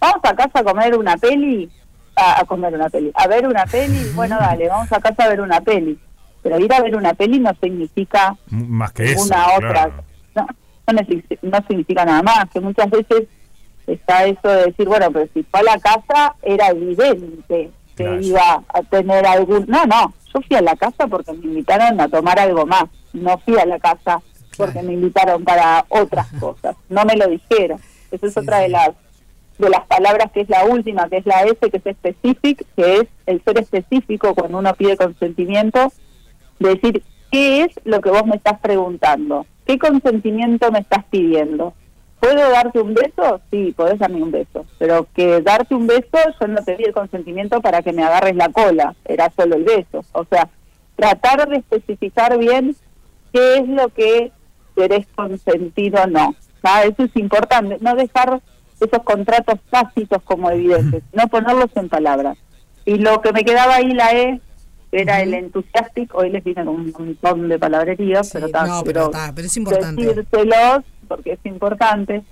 vamos 0.00 0.20
a 0.24 0.34
casa 0.34 0.60
a 0.60 0.64
comer 0.64 0.96
una 0.96 1.16
peli, 1.16 1.70
a, 2.16 2.44
comer 2.44 2.74
una 2.74 2.88
peli, 2.88 3.12
a 3.14 3.28
ver 3.28 3.46
una 3.46 3.64
peli, 3.66 4.10
bueno, 4.14 4.36
dale, 4.38 4.68
vamos 4.68 4.92
a 4.92 5.00
casa 5.00 5.24
a 5.24 5.28
ver 5.28 5.40
una 5.40 5.60
peli. 5.60 5.98
Pero 6.42 6.58
ir 6.58 6.72
a 6.72 6.80
ver 6.80 6.96
una 6.96 7.14
peli 7.14 7.38
no 7.38 7.50
significa 7.60 8.36
más 8.48 8.92
que 8.92 9.14
una 9.14 9.54
otra. 9.56 9.90
No, 10.34 10.46
no, 11.42 11.58
significa 11.68 12.04
nada 12.04 12.22
más, 12.22 12.48
que 12.50 12.60
muchas 12.60 12.90
veces 12.90 13.28
está 13.94 14.24
eso 14.24 14.48
de 14.48 14.66
decir, 14.66 14.86
bueno, 14.88 15.10
pero 15.10 15.28
si 15.32 15.42
fue 15.44 15.60
a 15.60 15.62
la 15.64 15.78
casa 15.78 16.34
era 16.42 16.68
evidente 16.68 17.70
que 17.96 18.18
iba 18.22 18.62
a 18.68 18.82
tener 18.82 19.26
algún... 19.26 19.66
No, 19.68 19.84
no, 19.86 20.14
yo 20.32 20.40
fui 20.46 20.56
a 20.56 20.62
la 20.62 20.76
casa 20.76 21.06
porque 21.06 21.32
me 21.32 21.46
invitaron 21.46 22.00
a 22.00 22.08
tomar 22.08 22.38
algo 22.38 22.66
más 22.66 22.84
no 23.12 23.38
fui 23.38 23.58
a 23.58 23.66
la 23.66 23.78
casa 23.78 24.22
porque 24.56 24.82
me 24.82 24.92
invitaron 24.92 25.44
para 25.44 25.84
otras 25.88 26.26
cosas, 26.38 26.76
no 26.88 27.04
me 27.04 27.16
lo 27.16 27.28
dijeron. 27.28 27.80
Esa 28.10 28.26
es 28.26 28.36
otra 28.36 28.58
de 28.58 28.68
las 28.68 28.90
de 29.58 29.68
las 29.68 29.86
palabras 29.86 30.32
que 30.32 30.40
es 30.40 30.48
la 30.48 30.64
última, 30.64 31.08
que 31.08 31.18
es 31.18 31.26
la 31.26 31.42
S, 31.42 31.58
que 31.58 31.76
es 31.76 31.86
específico, 31.86 32.64
que 32.76 32.96
es 32.96 33.04
el 33.26 33.42
ser 33.44 33.58
específico 33.58 34.34
cuando 34.34 34.58
uno 34.58 34.72
pide 34.74 34.96
consentimiento, 34.96 35.92
decir, 36.58 37.02
¿qué 37.30 37.64
es 37.64 37.78
lo 37.84 38.00
que 38.00 38.08
vos 38.08 38.24
me 38.24 38.36
estás 38.36 38.58
preguntando? 38.60 39.46
¿Qué 39.66 39.78
consentimiento 39.78 40.72
me 40.72 40.78
estás 40.78 41.04
pidiendo? 41.10 41.74
¿Puedo 42.20 42.50
darte 42.50 42.80
un 42.80 42.92
beso? 42.92 43.40
Sí, 43.50 43.72
podés 43.74 43.98
darme 43.98 44.22
un 44.22 44.30
beso, 44.30 44.66
pero 44.78 45.06
que 45.14 45.40
darte 45.40 45.74
un 45.74 45.86
beso, 45.86 46.18
yo 46.38 46.46
no 46.48 46.62
te 46.62 46.76
di 46.76 46.84
el 46.84 46.92
consentimiento 46.92 47.60
para 47.62 47.82
que 47.82 47.92
me 47.92 48.04
agarres 48.04 48.36
la 48.36 48.50
cola, 48.50 48.94
era 49.06 49.32
solo 49.34 49.56
el 49.56 49.64
beso. 49.64 50.04
O 50.12 50.24
sea, 50.26 50.48
tratar 50.96 51.48
de 51.48 51.56
especificar 51.56 52.36
bien 52.38 52.76
qué 53.32 53.56
es 53.56 53.68
lo 53.68 53.88
que 53.88 54.32
querés 54.76 55.06
consentir 55.14 55.96
o 55.96 56.06
no. 56.06 56.34
Eso 56.84 57.04
es 57.04 57.16
importante, 57.16 57.78
no 57.80 57.94
dejar 57.94 58.42
esos 58.78 59.02
contratos 59.02 59.58
tácitos 59.70 60.22
como 60.22 60.50
evidentes, 60.50 61.02
no 61.12 61.26
ponerlos 61.28 61.70
en 61.74 61.88
palabras. 61.88 62.36
Y 62.84 62.96
lo 62.96 63.20
que 63.22 63.32
me 63.32 63.44
quedaba 63.44 63.76
ahí 63.76 63.92
la 63.92 64.12
E 64.12 64.40
era 64.92 65.22
el 65.22 65.34
entusiastic, 65.34 66.14
hoy 66.14 66.30
les 66.30 66.42
viene 66.42 66.62
un 66.68 66.92
montón 66.92 67.48
de 67.48 67.58
palabrerías, 67.58 68.30
pero, 68.32 68.48
no, 68.48 68.82
pero, 68.84 69.10
pero, 69.34 69.46
es 69.46 69.56
importante. 69.56 70.02
Decírselos, 70.02 70.84
porque 71.10 71.32
es 71.32 71.40
importante. 71.44 72.22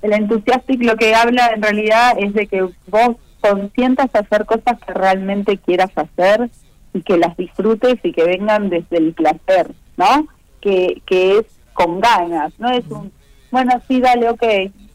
El 0.00 0.14
entusiastic 0.14 0.82
lo 0.82 0.96
que 0.96 1.14
habla 1.14 1.50
en 1.54 1.62
realidad 1.62 2.14
es 2.18 2.32
de 2.32 2.46
que 2.46 2.62
vos 2.86 3.16
consientas 3.40 4.08
hacer 4.14 4.46
cosas 4.46 4.78
que 4.84 4.94
realmente 4.94 5.58
quieras 5.58 5.90
hacer 5.94 6.50
y 6.94 7.02
que 7.02 7.18
las 7.18 7.36
disfrutes 7.36 7.96
y 8.02 8.12
que 8.12 8.24
vengan 8.24 8.70
desde 8.70 8.96
el 8.96 9.12
placer, 9.12 9.72
¿no? 9.98 10.26
Que, 10.62 11.02
que 11.04 11.38
es 11.38 11.44
con 11.74 12.00
ganas, 12.00 12.58
no 12.58 12.70
es 12.70 12.86
un, 12.86 13.12
bueno, 13.50 13.72
sí, 13.86 14.00
dale, 14.00 14.30
ok, 14.30 14.42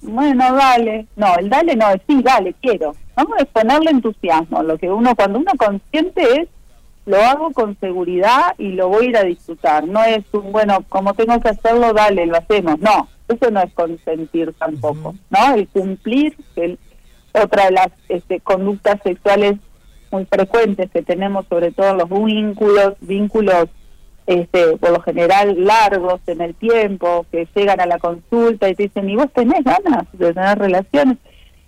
bueno, 0.01 0.55
dale, 0.55 1.05
no, 1.15 1.36
el 1.38 1.50
dale 1.50 1.75
no 1.75 1.89
es 1.89 2.01
sí, 2.07 2.21
dale, 2.24 2.55
quiero, 2.62 2.95
vamos 3.15 3.38
a 3.39 3.45
ponerle 3.45 3.91
entusiasmo, 3.91 4.63
lo 4.63 4.77
que 4.77 4.89
uno, 4.89 5.13
cuando 5.15 5.39
uno 5.39 5.51
consciente 5.57 6.41
es, 6.41 6.50
lo 7.09 7.17
hago 7.17 7.51
con 7.51 7.75
seguridad 7.79 8.53
y 8.59 8.73
lo 8.73 8.87
voy 8.87 9.07
a 9.07 9.09
ir 9.09 9.17
a 9.17 9.23
disfrutar, 9.23 9.87
no 9.87 10.03
es 10.03 10.23
un, 10.31 10.51
bueno, 10.51 10.85
como 10.89 11.15
tengo 11.15 11.39
que 11.39 11.49
hacerlo, 11.49 11.91
dale, 11.91 12.27
lo 12.27 12.37
hacemos, 12.37 12.79
no, 12.79 13.07
eso 13.27 13.49
no 13.49 13.61
es 13.61 13.73
consentir 13.73 14.53
tampoco, 14.53 15.15
¿no? 15.31 15.55
El 15.55 15.67
cumplir, 15.69 16.35
el, 16.55 16.77
otra 17.33 17.65
de 17.65 17.71
las 17.71 17.87
este, 18.09 18.39
conductas 18.41 19.01
sexuales 19.03 19.55
muy 20.11 20.25
frecuentes 20.25 20.91
que 20.91 21.01
tenemos, 21.01 21.47
sobre 21.47 21.71
todo 21.71 21.95
los 21.95 22.09
vínculos, 22.09 22.93
vínculos 23.01 23.69
este, 24.27 24.77
por 24.77 24.91
lo 24.91 25.01
general 25.01 25.65
largos 25.65 26.21
en 26.27 26.41
el 26.41 26.53
tiempo, 26.53 27.25
que 27.31 27.47
llegan 27.55 27.81
a 27.81 27.87
la 27.87 27.97
consulta 27.97 28.69
y 28.69 28.75
te 28.75 28.83
dicen, 28.83 29.09
¿y 29.09 29.15
vos 29.15 29.33
tenés 29.33 29.63
ganas 29.63 30.05
de 30.13 30.31
tener 30.31 30.59
relaciones? 30.59 31.17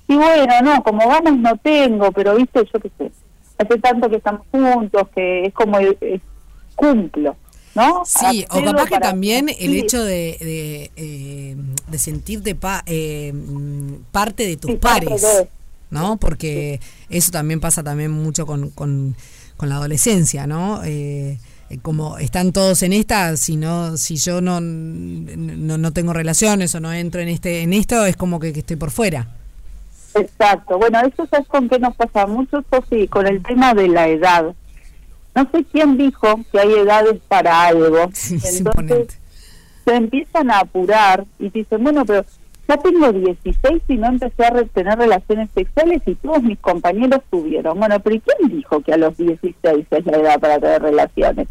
Y 0.07 0.15
bueno, 0.15 0.53
no, 0.63 0.83
como 0.83 1.07
ganas 1.07 1.35
no 1.35 1.57
tengo, 1.57 2.11
pero 2.11 2.35
viste, 2.35 2.63
yo 2.71 2.79
qué 2.79 2.91
sé, 2.99 3.11
hace 3.61 3.79
tanto 3.79 4.09
que 4.09 4.17
estamos 4.17 4.41
juntos 4.51 5.07
que 5.15 5.45
es 5.45 5.53
como 5.53 5.77
cumplo. 6.75 7.35
¿No? 7.73 8.03
Sí, 8.05 8.45
o 8.49 8.61
capaz 8.65 8.87
que 8.87 8.99
también 8.99 9.47
el 9.47 9.75
hecho 9.77 10.03
de, 10.03 10.37
de, 10.41 10.91
eh, 10.97 11.55
de 11.87 11.97
sentirte 11.97 12.53
pa, 12.53 12.83
eh, 12.85 13.33
parte 14.11 14.45
de 14.45 14.57
tus 14.57 14.75
pares. 14.75 15.25
¿no? 15.91 16.17
Porque 16.17 16.79
eso 17.09 17.31
también 17.31 17.59
pasa 17.59 17.83
también 17.83 18.11
mucho 18.11 18.45
con, 18.45 18.69
con, 18.69 19.15
la 19.59 19.75
adolescencia, 19.75 20.47
¿no? 20.47 20.81
Eh, 20.83 21.37
como 21.83 22.17
están 22.17 22.51
todos 22.51 22.81
en 22.81 22.93
esta, 22.93 23.37
si 23.37 23.57
no, 23.57 23.95
si 23.95 24.15
yo 24.15 24.41
no, 24.41 24.59
no, 24.59 25.93
tengo 25.93 26.13
relaciones 26.13 26.73
o 26.73 26.79
no 26.79 26.91
entro 26.91 27.21
en 27.21 27.29
este, 27.29 27.61
en 27.61 27.73
esto, 27.73 28.05
es 28.05 28.17
como 28.17 28.39
que, 28.39 28.49
estoy 28.49 28.75
por 28.75 28.89
fuera. 28.89 29.27
Exacto. 30.15 30.77
Bueno, 30.77 30.99
eso 31.01 31.27
es 31.31 31.47
con 31.47 31.69
qué 31.69 31.79
nos 31.79 31.95
pasa 31.95 32.27
mucho, 32.27 32.63
sí, 32.89 33.07
con 33.07 33.27
el 33.27 33.41
tema 33.41 33.73
de 33.73 33.87
la 33.87 34.07
edad. 34.07 34.53
No 35.33 35.49
sé 35.51 35.63
quién 35.71 35.97
dijo 35.97 36.39
que 36.51 36.59
hay 36.59 36.73
edades 36.73 37.19
para 37.27 37.67
algo. 37.67 37.97
Entonces 38.29 39.19
se 39.85 39.95
empiezan 39.95 40.51
a 40.51 40.59
apurar 40.59 41.25
y 41.39 41.49
dicen, 41.49 41.83
bueno, 41.83 42.05
pero 42.05 42.25
ya 42.67 42.77
tengo 42.77 43.11
16 43.11 43.81
y 43.87 43.97
no 43.97 44.07
empecé 44.07 44.45
a 44.45 44.63
tener 44.65 44.97
relaciones 44.97 45.49
sexuales 45.53 46.01
y 46.05 46.15
todos 46.15 46.43
mis 46.43 46.59
compañeros 46.59 47.21
tuvieron. 47.29 47.79
Bueno, 47.79 47.99
pero 47.99 48.21
quién 48.21 48.49
dijo 48.49 48.81
que 48.81 48.93
a 48.93 48.97
los 48.97 49.17
16 49.17 49.87
es 49.89 50.05
la 50.05 50.17
edad 50.17 50.39
para 50.39 50.59
tener 50.59 50.81
relaciones? 50.81 51.47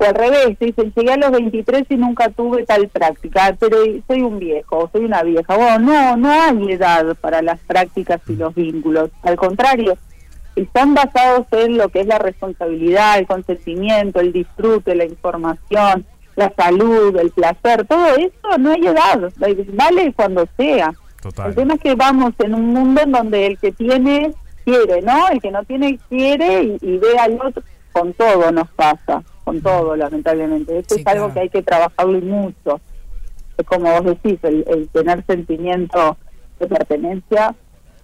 O 0.00 0.04
al 0.04 0.14
revés, 0.14 0.58
dicen, 0.58 0.92
llegué 0.96 1.12
a 1.12 1.16
los 1.18 1.30
23 1.30 1.84
y 1.90 1.96
nunca 1.96 2.30
tuve 2.30 2.64
tal 2.64 2.88
práctica, 2.88 3.54
pero 3.60 3.76
soy 4.06 4.22
un 4.22 4.38
viejo, 4.38 4.88
soy 4.92 5.04
una 5.04 5.22
vieja. 5.22 5.54
Bueno, 5.54 5.78
no, 5.78 6.16
no 6.16 6.30
hay 6.30 6.72
edad 6.72 7.14
para 7.20 7.42
las 7.42 7.60
prácticas 7.60 8.18
y 8.26 8.36
los 8.36 8.54
vínculos. 8.54 9.10
Al 9.22 9.36
contrario, 9.36 9.98
están 10.56 10.94
basados 10.94 11.46
en 11.52 11.76
lo 11.76 11.90
que 11.90 12.00
es 12.00 12.06
la 12.06 12.18
responsabilidad, 12.18 13.18
el 13.18 13.26
consentimiento, 13.26 14.20
el 14.20 14.32
disfrute, 14.32 14.94
la 14.94 15.04
información, 15.04 16.06
la 16.36 16.52
salud, 16.56 17.14
el 17.16 17.30
placer, 17.30 17.86
todo 17.86 18.16
eso 18.16 18.58
no 18.58 18.72
hay 18.72 18.86
edad, 18.86 19.30
vale 19.74 20.12
cuando 20.14 20.48
sea. 20.56 20.94
El 21.44 21.54
tema 21.54 21.74
es 21.74 21.80
que 21.80 21.94
vamos 21.94 22.32
en 22.38 22.54
un 22.54 22.68
mundo 22.68 23.02
en 23.02 23.12
donde 23.12 23.46
el 23.46 23.58
que 23.58 23.72
tiene 23.72 24.32
quiere, 24.64 25.02
¿no? 25.02 25.28
El 25.28 25.40
que 25.40 25.50
no 25.50 25.62
tiene 25.64 25.98
quiere 26.08 26.78
y, 26.80 26.96
ve 26.96 27.18
al 27.18 27.38
otro, 27.44 27.62
con 27.92 28.14
todo 28.14 28.50
nos 28.50 28.68
pasa, 28.70 29.22
con 29.50 29.60
todo 29.62 29.96
lamentablemente. 29.96 30.78
Esto 30.78 30.94
es 30.94 31.06
algo 31.06 31.32
que 31.32 31.40
hay 31.40 31.48
que 31.48 31.62
trabajarlo 31.62 32.18
y 32.18 32.22
mucho. 32.22 32.80
Como 33.66 33.92
vos 33.92 34.04
decís, 34.04 34.38
el, 34.42 34.88
tener 34.92 35.24
sentimiento 35.26 36.16
de 36.58 36.66
pertenencia 36.66 37.54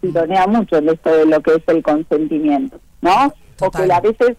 sintonea 0.00 0.47
mucho 0.47 0.76
en 0.76 0.88
esto 0.88 1.17
de 1.17 1.26
lo 1.26 1.41
que 1.41 1.55
es 1.55 1.62
el 1.69 1.83
consentimiento, 1.83 2.79
¿no? 3.00 3.33
Porque 3.57 3.91
a 3.91 4.00
veces 4.00 4.37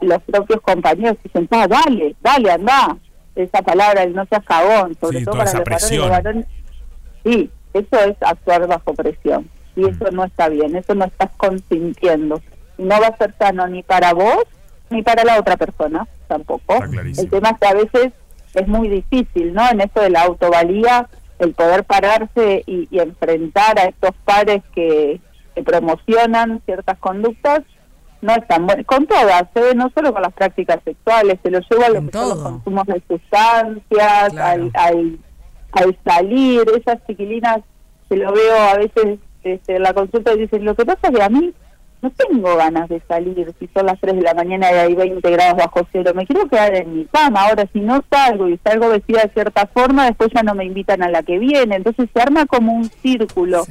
los 0.00 0.22
propios 0.22 0.60
compañeros 0.62 1.18
dicen, 1.22 1.46
ah, 1.50 1.68
dale, 1.68 2.16
dale, 2.22 2.50
anda. 2.50 2.96
Esa 3.34 3.60
palabra, 3.60 4.02
el 4.02 4.14
no 4.14 4.24
seas 4.26 4.44
cagón, 4.44 4.96
sobre 4.98 5.22
todo 5.22 5.36
para 5.36 5.52
los 5.52 6.08
varones, 6.08 6.46
Sí, 7.22 7.50
eso 7.74 7.98
es 8.00 8.16
actuar 8.22 8.66
bajo 8.66 8.94
presión. 8.94 9.50
Y 9.76 9.82
mm. 9.82 9.88
eso 9.88 10.10
no 10.12 10.24
está 10.24 10.48
bien, 10.48 10.74
eso 10.74 10.94
no 10.94 11.04
estás 11.04 11.30
consintiendo. 11.36 12.40
Y 12.78 12.84
no 12.84 12.98
va 12.98 13.08
a 13.08 13.16
ser 13.18 13.34
sano 13.38 13.68
ni 13.68 13.82
para 13.82 14.14
vos 14.14 14.44
ni 14.90 15.02
para 15.02 15.24
la 15.24 15.38
otra 15.38 15.56
persona 15.56 16.06
tampoco. 16.28 16.74
El 16.84 17.30
tema 17.30 17.50
es 17.50 17.58
que 17.58 17.66
a 17.66 17.74
veces 17.74 18.12
es 18.54 18.68
muy 18.68 18.88
difícil, 18.88 19.52
¿no? 19.52 19.68
En 19.70 19.80
esto 19.80 20.00
de 20.00 20.10
la 20.10 20.22
autovalía, 20.22 21.08
el 21.38 21.52
poder 21.52 21.84
pararse 21.84 22.62
y, 22.66 22.88
enfrentar 22.98 23.78
a 23.78 23.84
estos 23.84 24.12
pares 24.24 24.62
que 24.74 25.20
promocionan 25.64 26.60
ciertas 26.66 26.98
conductas 26.98 27.62
no 28.22 28.34
están 28.34 28.66
tan 28.66 28.82
con 28.84 29.06
todas, 29.06 29.44
¿eh? 29.54 29.72
no 29.74 29.90
solo 29.94 30.12
con 30.12 30.22
las 30.22 30.32
prácticas 30.32 30.80
sexuales, 30.84 31.38
se 31.42 31.50
lo 31.50 31.60
lleva 31.60 31.86
a 31.86 31.90
los 31.90 32.42
consumos 32.42 32.86
de 32.86 33.02
sustancias, 33.06 34.36
al, 34.36 34.70
al, 34.74 35.98
salir, 36.04 36.62
esas 36.76 36.98
chiquilinas 37.06 37.58
se 38.08 38.16
lo 38.16 38.32
veo 38.32 38.56
a 38.56 38.76
veces 38.76 39.18
este, 39.42 39.76
en 39.76 39.82
la 39.82 39.92
consulta 39.92 40.32
y 40.32 40.40
dicen, 40.40 40.64
lo 40.64 40.74
que 40.74 40.84
pasa 40.84 41.08
es 41.08 41.16
que 41.16 41.22
a 41.22 41.28
mí 41.28 41.52
no 42.02 42.10
tengo 42.10 42.56
ganas 42.56 42.88
de 42.88 43.00
salir 43.08 43.52
si 43.58 43.68
son 43.74 43.86
las 43.86 43.98
3 44.00 44.16
de 44.16 44.22
la 44.22 44.34
mañana 44.34 44.70
y 44.70 44.74
hay 44.74 44.94
20 44.94 45.30
grados 45.30 45.56
bajo 45.56 45.86
cero, 45.92 46.12
me 46.14 46.26
quiero 46.26 46.48
quedar 46.48 46.74
en 46.74 46.98
mi 46.98 47.04
cama, 47.06 47.42
ahora 47.42 47.66
si 47.72 47.80
no 47.80 48.02
salgo 48.10 48.48
y 48.48 48.58
salgo 48.62 48.90
vestida 48.90 49.22
de 49.22 49.30
cierta 49.30 49.66
forma, 49.66 50.06
después 50.06 50.30
ya 50.34 50.42
no 50.42 50.54
me 50.54 50.64
invitan 50.64 51.02
a 51.02 51.08
la 51.08 51.22
que 51.22 51.38
viene, 51.38 51.76
entonces 51.76 52.08
se 52.12 52.20
arma 52.20 52.46
como 52.46 52.72
un 52.72 52.90
círculo. 53.02 53.64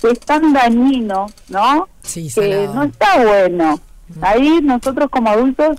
que 0.00 0.10
es 0.10 0.20
tan 0.20 0.52
dañino, 0.52 1.26
¿no? 1.48 1.88
que 2.34 2.68
no 2.74 2.82
está 2.82 3.24
bueno. 3.24 3.80
Ahí 4.20 4.60
nosotros 4.62 5.08
como 5.10 5.30
adultos, 5.30 5.78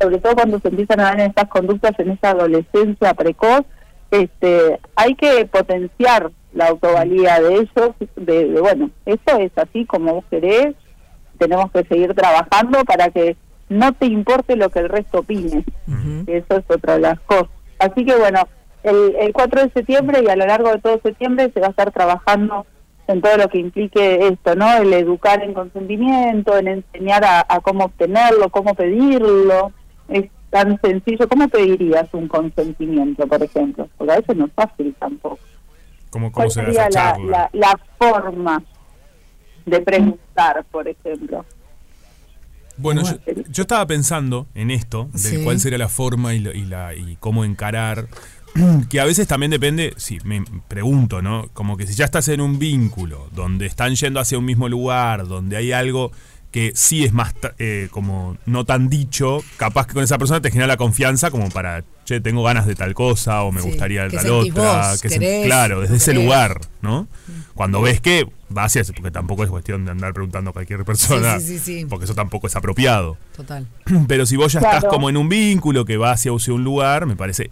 sobre 0.00 0.18
todo 0.18 0.34
cuando 0.34 0.58
se 0.58 0.68
empiezan 0.68 1.00
a 1.00 1.04
dar 1.04 1.20
estas 1.20 1.48
conductas 1.48 1.92
en 1.98 2.10
esa 2.10 2.30
adolescencia 2.30 3.14
precoz, 3.14 3.62
este, 4.10 4.78
hay 4.94 5.14
que 5.14 5.46
potenciar 5.46 6.30
la 6.52 6.68
autovalía 6.68 7.40
de 7.40 7.54
ellos, 7.54 7.94
de, 8.16 8.60
bueno, 8.60 8.90
eso 9.06 9.38
es 9.38 9.52
así 9.56 9.86
como 9.86 10.14
vos 10.14 10.24
querés, 10.30 10.74
tenemos 11.42 11.70
que 11.72 11.84
seguir 11.84 12.14
trabajando 12.14 12.84
para 12.84 13.10
que 13.10 13.36
no 13.68 13.92
te 13.92 14.06
importe 14.06 14.56
lo 14.56 14.70
que 14.70 14.80
el 14.80 14.88
resto 14.88 15.20
opine, 15.20 15.64
eso 16.26 16.56
es 16.56 16.64
otra 16.68 16.94
de 16.94 17.00
las 17.00 17.20
cosas. 17.20 17.48
Así 17.78 18.04
que 18.04 18.14
bueno, 18.16 18.46
el, 18.82 19.16
el 19.18 19.32
4 19.32 19.62
de 19.62 19.70
septiembre 19.70 20.22
y 20.24 20.28
a 20.28 20.36
lo 20.36 20.46
largo 20.46 20.70
de 20.70 20.78
todo 20.78 21.00
septiembre 21.02 21.50
se 21.52 21.60
va 21.60 21.68
a 21.68 21.70
estar 21.70 21.90
trabajando 21.90 22.66
en 23.08 23.20
todo 23.20 23.36
lo 23.36 23.48
que 23.48 23.58
implique 23.58 24.28
esto, 24.28 24.54
¿no? 24.54 24.72
El 24.74 24.92
educar 24.92 25.42
en 25.42 25.54
consentimiento, 25.54 26.56
en 26.56 26.68
enseñar 26.68 27.24
a, 27.24 27.60
cómo 27.60 27.84
obtenerlo, 27.84 28.48
cómo 28.50 28.74
pedirlo. 28.74 29.72
Es 30.08 30.30
tan 30.50 30.80
sencillo. 30.80 31.28
¿Cómo 31.28 31.48
pedirías 31.48 32.08
un 32.12 32.28
consentimiento, 32.28 33.26
por 33.26 33.42
ejemplo? 33.42 33.88
Porque 33.96 34.12
a 34.12 34.16
veces 34.16 34.36
no 34.36 34.46
es 34.46 34.52
fácil 34.52 34.94
tampoco. 34.98 35.38
¿Cómo, 36.10 36.30
cómo 36.30 36.50
sería 36.50 36.90
la, 36.90 37.48
la, 37.52 37.80
forma 37.98 38.62
de 39.66 39.80
preguntar, 39.80 40.64
por 40.70 40.88
ejemplo? 40.88 41.44
Bueno, 42.76 43.02
yo, 43.50 43.62
estaba 43.62 43.86
pensando 43.86 44.46
en 44.54 44.70
esto, 44.70 45.08
de 45.12 45.44
cuál 45.44 45.60
sería 45.60 45.78
la 45.78 45.88
forma 45.88 46.34
y, 46.34 46.38
y, 46.38 46.64
la, 46.64 46.94
y 46.94 47.16
cómo 47.20 47.44
encarar 47.44 48.08
que 48.90 49.00
a 49.00 49.04
veces 49.04 49.26
también 49.26 49.50
depende, 49.50 49.94
sí, 49.96 50.18
me 50.24 50.44
pregunto, 50.68 51.22
¿no? 51.22 51.48
Como 51.52 51.76
que 51.76 51.86
si 51.86 51.94
ya 51.94 52.04
estás 52.04 52.28
en 52.28 52.40
un 52.40 52.58
vínculo 52.58 53.28
donde 53.32 53.66
están 53.66 53.94
yendo 53.94 54.20
hacia 54.20 54.38
un 54.38 54.44
mismo 54.44 54.68
lugar, 54.68 55.26
donde 55.26 55.56
hay 55.56 55.72
algo 55.72 56.12
que 56.50 56.72
sí 56.74 57.02
es 57.02 57.14
más 57.14 57.34
eh, 57.58 57.88
como 57.90 58.36
no 58.44 58.66
tan 58.66 58.90
dicho, 58.90 59.42
capaz 59.56 59.86
que 59.86 59.94
con 59.94 60.04
esa 60.04 60.18
persona 60.18 60.42
te 60.42 60.50
genera 60.50 60.66
la 60.66 60.76
confianza 60.76 61.30
como 61.30 61.48
para, 61.48 61.82
che, 62.04 62.20
tengo 62.20 62.42
ganas 62.42 62.66
de 62.66 62.74
tal 62.74 62.92
cosa 62.92 63.42
o 63.42 63.52
me 63.52 63.62
gustaría 63.62 64.06
tal 64.10 64.30
otra. 64.30 64.92
que 65.00 65.42
claro, 65.46 65.80
desde 65.80 65.96
ese 65.96 66.12
lugar, 66.12 66.60
¿no? 66.82 67.08
Cuando 67.54 67.80
ves 67.80 68.02
que 68.02 68.26
va 68.56 68.64
hacia 68.64 68.82
eso, 68.82 68.92
porque 68.92 69.10
tampoco 69.10 69.44
es 69.44 69.50
cuestión 69.50 69.84
de 69.84 69.90
andar 69.90 70.12
preguntando 70.12 70.50
a 70.50 70.52
cualquier 70.52 70.84
persona, 70.84 71.38
porque 71.88 72.04
eso 72.04 72.14
tampoco 72.14 72.46
es 72.46 72.56
apropiado. 72.56 73.16
Total. 73.36 73.66
Pero 74.08 74.26
si 74.26 74.36
vos 74.36 74.52
ya 74.52 74.60
estás 74.60 74.84
como 74.84 75.08
en 75.10 75.16
un 75.16 75.28
vínculo 75.28 75.84
que 75.84 75.96
va 75.96 76.12
hacia 76.12 76.32
un 76.32 76.64
lugar, 76.64 77.06
me 77.06 77.16
parece 77.16 77.50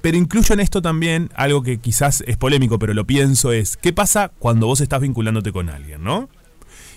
pero 0.00 0.16
incluyo 0.16 0.54
en 0.54 0.60
esto 0.60 0.80
también 0.82 1.30
algo 1.34 1.62
que 1.62 1.78
quizás 1.78 2.22
es 2.26 2.36
polémico, 2.36 2.78
pero 2.78 2.94
lo 2.94 3.06
pienso 3.06 3.52
es, 3.52 3.76
¿qué 3.76 3.92
pasa 3.92 4.30
cuando 4.38 4.66
vos 4.66 4.80
estás 4.80 5.00
vinculándote 5.00 5.52
con 5.52 5.68
alguien, 5.68 6.02
no? 6.02 6.28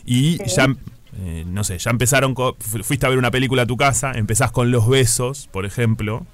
Y 0.06 0.38
ya, 0.46 0.74
eh, 1.20 1.44
no 1.46 1.64
sé, 1.64 1.78
ya 1.80 1.92
empezaron, 1.92 2.36
fuiste 2.58 3.06
a 3.06 3.10
ver 3.10 3.18
una 3.18 3.32
película 3.32 3.64
a 3.64 3.66
tu 3.66 3.78
casa, 3.78 4.14
empezás 4.14 4.52
con 4.52 4.72
los 4.72 4.88
besos, 4.88 5.50
por 5.52 5.66
ejemplo, 5.66 6.26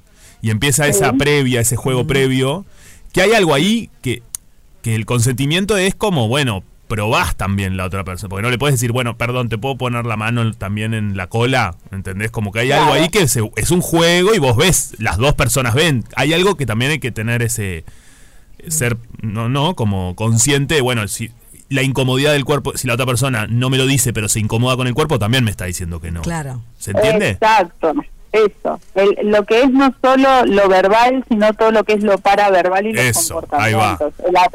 y 0.42 0.52
empieza 0.52 0.88
esa 0.88 1.14
previa, 1.14 1.62
ese 1.62 1.76
juego 1.76 2.08
previo, 2.08 2.66
que 3.14 3.22
hay 3.22 3.34
algo 3.34 3.54
ahí 3.54 3.90
que, 4.02 4.22
que 4.82 4.96
el 4.96 5.06
consentimiento 5.06 5.76
es 5.78 5.96
como, 5.96 6.28
bueno, 6.28 6.64
probás 6.90 7.36
también 7.36 7.78
la 7.78 7.86
otra 7.86 8.04
persona. 8.04 8.30
Porque 8.30 8.42
no 8.42 8.50
le 8.50 8.58
puedes 8.58 8.74
decir, 8.74 8.92
bueno, 8.92 9.16
perdón, 9.16 9.48
te 9.48 9.58
puedo 9.58 9.78
poner 9.78 10.06
la 10.06 10.18
mano 10.18 10.52
también 10.54 10.94
en 10.94 11.16
la 11.16 11.28
cola. 11.28 11.76
¿Entendés? 11.92 12.32
Como 12.32 12.52
que 12.52 12.60
hay 12.60 12.72
algo 12.74 12.92
ahí 12.92 13.08
que 13.08 13.22
es 13.22 13.72
un 13.72 13.82
juego 13.82 14.34
y 14.34 14.40
vos 14.40 14.58
ves, 14.58 14.96
las 14.98 15.18
dos 15.18 15.36
personas 15.36 15.76
ven. 15.76 16.04
Hay 16.16 16.34
algo 16.34 16.56
que 16.56 16.66
también 16.66 16.92
hay 16.92 17.00
que 17.00 17.12
tener 17.12 17.42
ese. 17.42 17.86
ser, 18.68 18.98
no, 19.22 19.48
no, 19.48 19.76
como 19.76 20.16
consciente. 20.16 20.82
Bueno, 20.82 21.08
si 21.08 21.32
la 21.70 21.84
incomodidad 21.84 22.34
del 22.34 22.44
cuerpo, 22.44 22.76
si 22.76 22.88
la 22.88 22.96
otra 22.96 23.06
persona 23.06 23.46
no 23.48 23.70
me 23.70 23.78
lo 23.78 23.86
dice, 23.86 24.12
pero 24.12 24.28
se 24.28 24.40
incomoda 24.40 24.76
con 24.76 24.88
el 24.88 24.96
cuerpo, 24.96 25.20
también 25.20 25.44
me 25.44 25.52
está 25.52 25.66
diciendo 25.66 26.02
que 26.02 26.12
no. 26.12 26.22
Claro. 26.24 26.62
¿Se 26.78 26.92
entiende? 26.92 27.30
Exacto. 27.30 27.94
Eso, 28.32 28.80
lo 29.24 29.44
que 29.46 29.64
es 29.64 29.72
no 29.72 29.92
solo 30.04 30.46
lo 30.46 30.70
verbal, 30.70 31.26
sino 31.30 31.52
todo 31.54 31.72
lo 31.72 31.84
que 31.84 31.94
es 31.94 32.04
lo 32.04 32.20
paraverbal 32.20 32.86
y 32.86 32.94
los 32.94 33.04
Eso, 33.04 33.36
comportamientos. 33.36 34.14
Ahí 34.20 34.34
va 34.34 34.50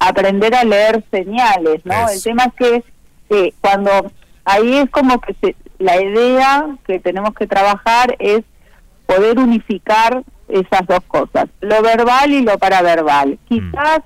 aprender 0.00 0.54
a 0.54 0.64
leer 0.64 1.04
señales, 1.10 1.80
¿no? 1.84 2.08
El 2.08 2.22
tema 2.22 2.52
es 2.58 2.84
que 3.28 3.54
cuando 3.60 4.10
ahí 4.44 4.78
es 4.78 4.90
como 4.90 5.20
que 5.20 5.54
la 5.78 6.00
idea 6.00 6.66
que 6.84 6.98
tenemos 6.98 7.34
que 7.34 7.46
trabajar 7.46 8.16
es 8.18 8.42
poder 9.06 9.38
unificar 9.38 10.24
esas 10.48 10.86
dos 10.86 11.00
cosas, 11.06 11.46
lo 11.60 11.80
verbal 11.82 12.32
y 12.32 12.42
lo 12.42 12.58
paraverbal. 12.58 13.38
Mm. 13.48 13.48
Quizás 13.48 14.00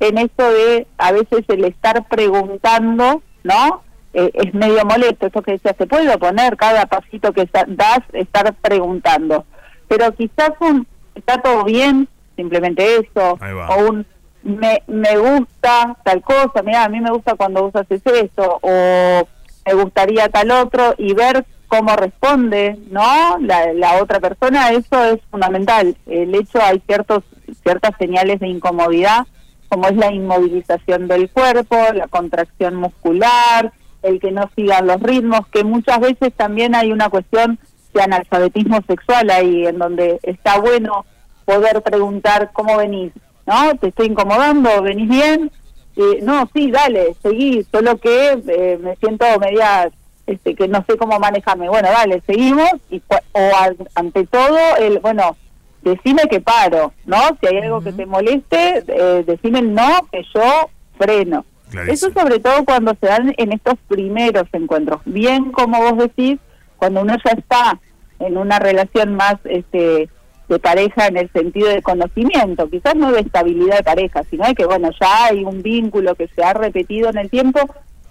en 0.00 0.18
esto 0.18 0.50
de 0.50 0.86
a 0.98 1.12
veces 1.12 1.44
el 1.48 1.64
estar 1.64 2.06
preguntando, 2.08 3.22
¿no? 3.44 3.82
Eh, 4.12 4.30
es 4.34 4.54
medio 4.54 4.84
molesto, 4.84 5.26
esto 5.26 5.42
que 5.42 5.52
decía, 5.52 5.74
se 5.76 5.86
puede 5.86 6.16
poner 6.18 6.56
cada 6.56 6.86
pasito 6.86 7.32
que 7.32 7.48
das, 7.68 8.00
estar 8.12 8.52
preguntando, 8.54 9.44
pero 9.88 10.12
quizás 10.14 10.50
un, 10.60 10.86
está 11.14 11.40
todo 11.42 11.64
bien, 11.64 12.08
simplemente 12.34 12.96
eso, 12.96 13.38
o 13.68 13.76
un 13.88 14.06
me, 14.46 14.82
me 14.86 15.18
gusta 15.18 15.96
tal 16.04 16.22
cosa, 16.22 16.62
mira, 16.64 16.84
a 16.84 16.88
mí 16.88 17.00
me 17.00 17.10
gusta 17.10 17.34
cuando 17.34 17.62
vos 17.62 17.76
haces 17.76 18.00
eso, 18.04 18.58
o 18.62 19.28
me 19.66 19.74
gustaría 19.74 20.28
tal 20.28 20.50
otro, 20.52 20.94
y 20.98 21.12
ver 21.14 21.44
cómo 21.68 21.96
responde, 21.96 22.78
¿no? 22.90 23.38
La, 23.40 23.72
la 23.72 24.00
otra 24.00 24.20
persona, 24.20 24.70
eso 24.70 25.04
es 25.04 25.20
fundamental. 25.30 25.96
El 26.06 26.34
hecho, 26.34 26.62
hay 26.62 26.80
ciertos 26.86 27.24
ciertas 27.62 27.92
señales 27.98 28.40
de 28.40 28.48
incomodidad, 28.48 29.26
como 29.68 29.88
es 29.88 29.96
la 29.96 30.12
inmovilización 30.12 31.08
del 31.08 31.30
cuerpo, 31.30 31.76
la 31.94 32.06
contracción 32.06 32.76
muscular, 32.76 33.72
el 34.02 34.20
que 34.20 34.30
no 34.30 34.48
sigan 34.54 34.86
los 34.86 35.00
ritmos, 35.00 35.46
que 35.48 35.64
muchas 35.64 36.00
veces 36.00 36.32
también 36.34 36.74
hay 36.74 36.92
una 36.92 37.08
cuestión 37.08 37.58
de 37.92 38.02
analfabetismo 38.02 38.80
sexual 38.86 39.30
ahí, 39.30 39.66
en 39.66 39.78
donde 39.78 40.20
está 40.22 40.58
bueno 40.60 41.04
poder 41.44 41.82
preguntar 41.82 42.50
cómo 42.52 42.76
venís, 42.76 43.12
¿no? 43.46 43.74
Te 43.76 43.88
estoy 43.88 44.06
incomodando, 44.06 44.82
venís 44.82 45.08
bien. 45.08 45.50
y 45.96 46.22
no, 46.22 46.48
sí, 46.52 46.70
dale, 46.70 47.14
seguí, 47.22 47.64
solo 47.70 47.96
que 47.96 48.42
eh, 48.46 48.78
me 48.80 48.96
siento 48.96 49.24
media, 49.40 49.90
este, 50.26 50.54
que 50.54 50.68
no 50.68 50.84
sé 50.86 50.96
cómo 50.96 51.18
manejarme. 51.18 51.68
Bueno, 51.68 51.88
dale, 51.88 52.22
seguimos. 52.26 52.70
y 52.90 53.02
O 53.32 53.50
ante 53.94 54.26
todo, 54.26 54.58
el 54.78 54.98
bueno, 54.98 55.36
decime 55.82 56.22
que 56.28 56.40
paro, 56.40 56.92
¿no? 57.04 57.18
Si 57.40 57.46
hay 57.46 57.62
algo 57.62 57.80
que 57.80 57.92
te 57.92 58.06
moleste, 58.06 58.84
eh, 58.88 59.24
decime 59.26 59.62
no, 59.62 60.06
que 60.10 60.22
yo 60.34 60.70
freno. 60.98 61.44
Eso 61.88 62.10
sobre 62.12 62.38
todo 62.38 62.64
cuando 62.64 62.96
se 63.00 63.06
dan 63.06 63.34
en 63.36 63.52
estos 63.52 63.74
primeros 63.88 64.44
encuentros. 64.52 65.00
Bien, 65.04 65.50
como 65.50 65.78
vos 65.80 65.98
decís, 65.98 66.38
cuando 66.76 67.02
uno 67.02 67.16
ya 67.24 67.32
está 67.32 67.78
en 68.18 68.36
una 68.36 68.58
relación 68.58 69.14
más 69.14 69.34
este 69.44 70.08
de 70.48 70.58
pareja 70.58 71.06
en 71.06 71.16
el 71.16 71.30
sentido 71.32 71.68
de 71.68 71.82
conocimiento, 71.82 72.68
quizás 72.68 72.94
no 72.94 73.12
de 73.12 73.20
estabilidad 73.20 73.78
de 73.78 73.82
pareja, 73.84 74.22
sino 74.30 74.46
de 74.46 74.54
que 74.54 74.66
bueno, 74.66 74.90
ya 75.00 75.26
hay 75.26 75.44
un 75.44 75.62
vínculo 75.62 76.14
que 76.14 76.28
se 76.28 76.44
ha 76.44 76.52
repetido 76.52 77.10
en 77.10 77.18
el 77.18 77.30
tiempo, 77.30 77.60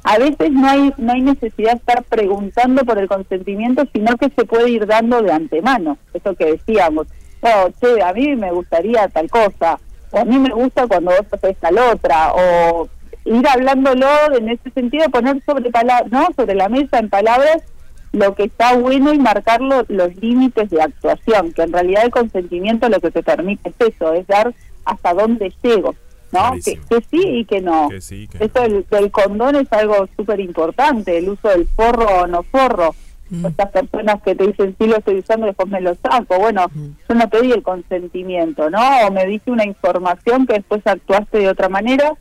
a 0.04 0.18
veces 0.18 0.52
no 0.52 0.68
hay 0.68 0.94
no 0.98 1.14
hay 1.14 1.22
necesidad 1.22 1.72
de 1.72 1.78
estar 1.78 2.04
preguntando 2.04 2.84
por 2.84 2.98
el 2.98 3.08
consentimiento, 3.08 3.84
sino 3.94 4.18
que 4.18 4.30
se 4.30 4.46
puede 4.46 4.70
ir 4.70 4.86
dando 4.86 5.22
de 5.22 5.32
antemano, 5.32 5.98
eso 6.14 6.36
que 6.36 6.52
decíamos, 6.52 7.08
oh, 7.42 7.70
che, 7.80 8.02
a 8.02 8.14
mí 8.14 8.36
me 8.36 8.52
gustaría 8.52 9.08
tal 9.08 9.30
cosa, 9.30 9.80
o 10.12 10.20
a 10.20 10.26
mí 10.26 10.38
me 10.38 10.50
gusta 10.50 10.88
cuando 10.88 11.12
vos 11.12 11.26
haces 11.32 11.58
tal 11.58 11.78
otra, 11.78 12.34
o 12.34 12.88
ir 13.26 13.48
hablándolo 13.48 14.08
en 14.38 14.50
ese 14.50 14.70
sentido, 14.72 15.10
poner 15.10 15.42
sobre, 15.46 15.72
¿no? 16.12 16.28
sobre 16.36 16.56
la 16.56 16.70
mesa 16.70 17.00
en 17.00 17.10
palabras 17.10 17.64
lo 18.16 18.34
que 18.34 18.46
está 18.46 18.78
bueno 18.78 19.14
y 19.14 19.20
marcar 19.20 19.60
los 19.62 20.16
límites 20.16 20.70
de 20.70 20.82
actuación, 20.82 21.52
que 21.52 21.64
en 21.64 21.74
realidad 21.74 22.06
el 22.06 22.12
consentimiento 22.12 22.88
lo 22.88 23.02
que 23.02 23.12
te 23.12 23.22
permite 23.22 23.70
es 23.70 23.94
eso, 23.94 24.14
es 24.14 24.26
dar 24.26 24.54
hasta 24.86 25.14
dónde 25.14 25.54
llego, 25.62 25.96
¿no? 26.32 26.54
Que, 26.64 26.80
sí 27.10 27.22
y 27.22 27.46
que 27.46 27.60
no. 27.60 27.90
eso 27.92 28.86
del, 28.90 29.12
condón 29.12 29.58
es 29.58 29.72
algo 29.74 30.08
súper 30.16 30.40
importante, 30.40 31.18
el 31.18 31.30
uso 31.30 31.50
del 31.50 31.68
forro 31.68 32.22
o 32.22 32.28
no 32.28 32.44
forro. 32.44 32.96
Mm. 33.30 33.48
Estas 33.48 33.72
personas 33.72 34.22
que 34.22 34.36
te 34.36 34.48
dicen, 34.48 34.76
sí 34.80 34.88
lo 34.88 34.98
estoy 34.98 35.18
usando, 35.20 35.48
después 35.48 35.68
me 35.68 35.82
lo 35.82 35.96
saco. 35.96 36.40
Bueno, 36.40 36.68
mm. 36.74 36.90
yo 37.10 37.16
no 37.16 37.30
pedí 37.30 37.52
el 37.52 37.64
consentimiento, 37.64 38.70
¿no? 38.70 38.80
O 39.08 39.12
me 39.12 39.26
diste 39.26 39.52
una 39.52 39.66
información 39.66 40.46
que 40.46 40.54
después 40.54 40.86
actuaste 40.86 41.40
de 41.40 41.50
otra 41.50 41.68
manera 41.68 42.14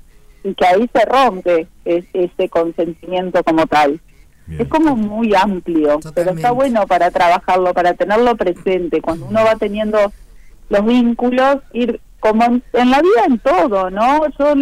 y 0.42 0.54
que 0.54 0.66
ahí 0.66 0.90
se 0.92 1.04
rompe 1.04 1.68
ese 1.84 2.48
consentimiento 2.48 3.44
como 3.44 3.66
tal. 3.66 4.00
Es 4.46 4.68
como 4.68 4.94
muy 4.94 5.34
amplio, 5.34 6.00
pero 6.14 6.32
está 6.32 6.50
bueno 6.50 6.86
para 6.86 7.10
trabajarlo, 7.10 7.72
para 7.72 7.94
tenerlo 7.94 8.36
presente. 8.36 9.00
Cuando 9.00 9.26
uno 9.26 9.42
va 9.42 9.56
teniendo 9.56 10.12
los 10.68 10.84
vínculos, 10.84 11.58
ir 11.72 12.00
como 12.20 12.44
en, 12.44 12.90
la 12.90 13.00
vida 13.00 13.24
en 13.26 13.38
todo, 13.38 13.90
¿no? 13.90 14.26
Yo 14.38 14.54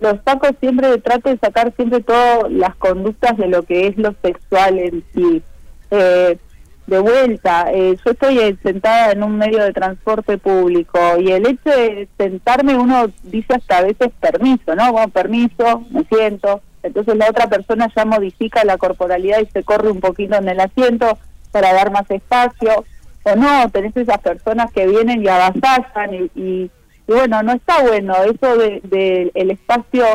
los 0.00 0.14
saco 0.24 0.48
siempre, 0.60 0.98
trato 0.98 1.30
de 1.30 1.38
sacar 1.38 1.72
siempre 1.76 2.00
todas 2.00 2.50
las 2.50 2.74
conductas 2.76 3.36
de 3.36 3.48
lo 3.48 3.62
que 3.64 3.88
es 3.88 3.98
lo 3.98 4.14
sexual 4.22 4.78
en 4.78 5.04
sí. 5.14 5.42
Eh, 5.90 6.38
de 6.86 6.98
vuelta, 7.00 7.66
eh, 7.70 7.98
yo 8.02 8.12
estoy 8.12 8.58
sentada 8.62 9.12
en 9.12 9.22
un 9.22 9.36
medio 9.36 9.62
de 9.62 9.74
transporte 9.74 10.38
público 10.38 10.98
y 11.20 11.32
el 11.32 11.46
hecho 11.46 11.68
de 11.68 12.08
sentarme 12.16 12.78
uno 12.78 13.08
dice 13.24 13.56
hasta 13.56 13.78
a 13.78 13.82
veces 13.82 14.08
permiso, 14.18 14.74
¿no? 14.74 14.92
Bueno, 14.92 15.08
permiso, 15.08 15.84
me 15.90 16.04
siento, 16.04 16.62
entonces 16.82 17.16
la 17.16 17.28
otra 17.28 17.48
persona 17.48 17.90
ya 17.94 18.04
modifica 18.04 18.64
la 18.64 18.78
corporalidad 18.78 19.40
y 19.40 19.46
se 19.46 19.64
corre 19.64 19.90
un 19.90 20.00
poquito 20.00 20.36
en 20.36 20.48
el 20.48 20.60
asiento 20.60 21.18
para 21.50 21.72
dar 21.72 21.90
más 21.90 22.10
espacio, 22.10 22.84
o 23.24 23.36
no, 23.36 23.68
tenés 23.70 23.96
esas 23.96 24.18
personas 24.18 24.70
que 24.72 24.86
vienen 24.86 25.22
y 25.22 25.28
avasallan 25.28 26.14
y, 26.14 26.40
y, 26.40 26.70
bueno, 27.06 27.42
no 27.42 27.52
está 27.52 27.82
bueno 27.82 28.14
eso 28.24 28.56
de, 28.56 29.30
el 29.34 29.50
espacio, 29.50 30.06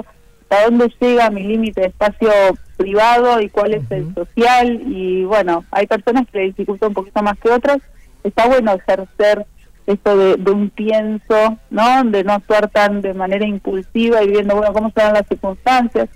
hasta 0.44 0.66
dónde 0.66 0.92
llega 1.00 1.30
mi 1.30 1.44
límite 1.44 1.82
de 1.82 1.88
espacio 1.88 2.32
privado 2.78 3.42
y 3.42 3.50
cuál 3.50 3.74
es 3.74 3.90
el 3.90 4.14
social. 4.14 4.82
Y 4.86 5.24
bueno, 5.26 5.66
hay 5.72 5.88
personas 5.88 6.28
que 6.32 6.40
le 6.40 6.46
dificulta 6.46 6.88
un 6.88 6.94
poquito 6.94 7.22
más 7.24 7.38
que 7.40 7.50
otras, 7.50 7.80
está 8.24 8.48
bueno 8.48 8.74
ejercer 8.74 9.46
esto 9.86 10.16
de, 10.16 10.36
de, 10.38 10.52
un 10.52 10.70
pienso, 10.70 11.58
¿no? 11.70 12.04
De 12.06 12.24
no 12.24 12.34
actuar 12.34 12.70
tan 12.70 13.02
de 13.02 13.14
manera 13.14 13.46
impulsiva 13.46 14.24
y 14.24 14.30
viendo, 14.30 14.56
bueno, 14.56 14.72
cómo 14.72 14.92
se 14.92 15.02
dan 15.02 15.14
las 15.14 15.28
circunstancias 15.28 16.08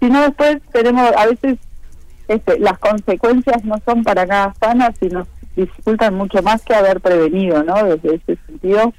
sino 0.00 0.22
después 0.22 0.58
tenemos, 0.72 1.12
a 1.16 1.26
veces 1.26 1.58
este, 2.28 2.58
las 2.58 2.78
consecuencias 2.78 3.64
no 3.64 3.76
son 3.84 4.02
para 4.02 4.26
nada 4.26 4.54
sanas 4.60 4.94
y 5.00 5.08
nos 5.08 5.28
dificultan 5.56 6.14
mucho 6.14 6.42
más 6.42 6.62
que 6.62 6.74
haber 6.74 7.00
prevenido, 7.00 7.62
¿no? 7.62 7.84
Desde 7.84 8.16
ese 8.16 8.38
sentido, 8.46 8.92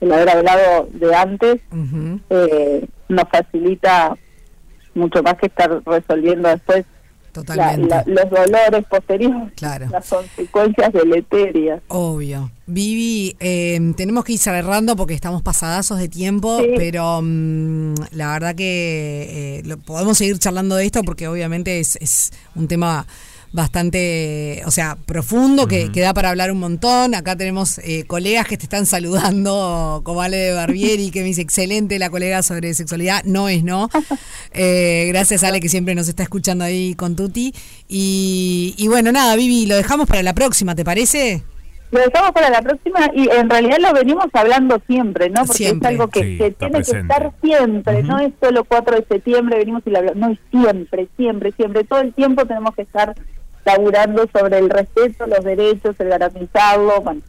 el 0.00 0.12
haber 0.12 0.30
hablado 0.30 0.88
de 0.92 1.14
antes 1.14 1.60
eh, 2.30 2.86
nos 3.08 3.28
facilita 3.28 4.16
mucho 4.94 5.22
más 5.22 5.34
que 5.34 5.46
estar 5.46 5.82
resolviendo 5.84 6.48
después 6.48 6.86
los 7.44 8.30
dolores 8.30 8.84
posteriores, 8.88 9.52
las 9.90 10.08
consecuencias 10.08 10.92
deleterias. 10.92 11.82
Obvio. 11.88 12.50
Vivi, 12.66 13.36
eh, 13.38 13.78
tenemos 13.96 14.24
que 14.24 14.32
ir 14.32 14.38
cerrando 14.38 14.96
porque 14.96 15.14
estamos 15.14 15.42
pasadazos 15.42 15.98
de 15.98 16.08
tiempo, 16.08 16.60
pero 16.76 17.20
mm, 17.22 17.94
la 18.10 18.32
verdad 18.32 18.54
que 18.56 19.62
eh, 19.64 19.76
podemos 19.86 20.18
seguir 20.18 20.38
charlando 20.38 20.74
de 20.74 20.86
esto 20.86 21.02
porque 21.04 21.28
obviamente 21.28 21.78
es, 21.78 21.96
es 22.00 22.32
un 22.56 22.66
tema 22.66 23.06
bastante, 23.52 24.62
o 24.66 24.70
sea, 24.70 24.96
profundo, 25.06 25.66
que, 25.66 25.88
da 25.88 26.14
para 26.14 26.30
hablar 26.30 26.50
un 26.50 26.58
montón. 26.58 27.14
Acá 27.14 27.36
tenemos 27.36 27.78
eh, 27.78 28.04
colegas 28.06 28.46
que 28.46 28.56
te 28.56 28.64
están 28.64 28.86
saludando, 28.86 30.02
como 30.04 30.22
Ale 30.22 30.36
de 30.36 30.52
Barbieri, 30.52 31.10
que 31.10 31.20
me 31.20 31.26
dice, 31.26 31.42
excelente 31.42 31.98
la 31.98 32.10
colega 32.10 32.42
sobre 32.42 32.74
sexualidad. 32.74 33.24
No 33.24 33.48
es 33.48 33.64
no. 33.64 33.88
Eh, 34.58 35.04
gracias, 35.08 35.44
Ale, 35.44 35.60
que 35.60 35.68
siempre 35.68 35.94
nos 35.94 36.08
está 36.08 36.22
escuchando 36.22 36.64
ahí 36.64 36.94
con 36.94 37.14
Tuti. 37.14 37.52
Y, 37.88 38.74
y 38.78 38.88
bueno, 38.88 39.12
nada, 39.12 39.36
Vivi, 39.36 39.66
lo 39.66 39.76
dejamos 39.76 40.08
para 40.08 40.22
la 40.22 40.32
próxima, 40.32 40.74
¿te 40.74 40.82
parece? 40.82 41.42
lo 41.90 42.00
dejamos 42.00 42.32
para 42.32 42.50
la 42.50 42.62
próxima 42.62 43.10
y 43.14 43.28
en 43.28 43.48
realidad 43.48 43.78
lo 43.80 43.92
venimos 43.92 44.26
hablando 44.32 44.80
siempre, 44.86 45.30
¿no? 45.30 45.44
Porque 45.44 45.68
es 45.68 45.82
algo 45.84 46.08
que, 46.08 46.54
tiene 46.58 46.82
que 46.82 46.98
estar 46.98 47.32
siempre, 47.42 48.02
no 48.02 48.18
es 48.18 48.32
solo 48.40 48.64
4 48.64 48.96
de 48.96 49.06
septiembre, 49.06 49.58
venimos 49.58 49.82
y 49.86 49.90
lo 49.90 49.98
hablamos, 49.98 50.18
no, 50.18 50.30
es 50.30 50.38
siempre, 50.50 51.08
siempre, 51.16 51.52
siempre, 51.52 51.84
todo 51.84 52.00
el 52.00 52.12
tiempo 52.12 52.44
tenemos 52.44 52.74
que 52.74 52.82
estar 52.82 53.14
laburando 53.66 54.26
sobre 54.32 54.58
el 54.58 54.70
respeto, 54.70 55.26
los 55.26 55.44
derechos, 55.44 55.96
el 55.98 56.08
garantizarlo, 56.08 57.00
bueno, 57.02 57.20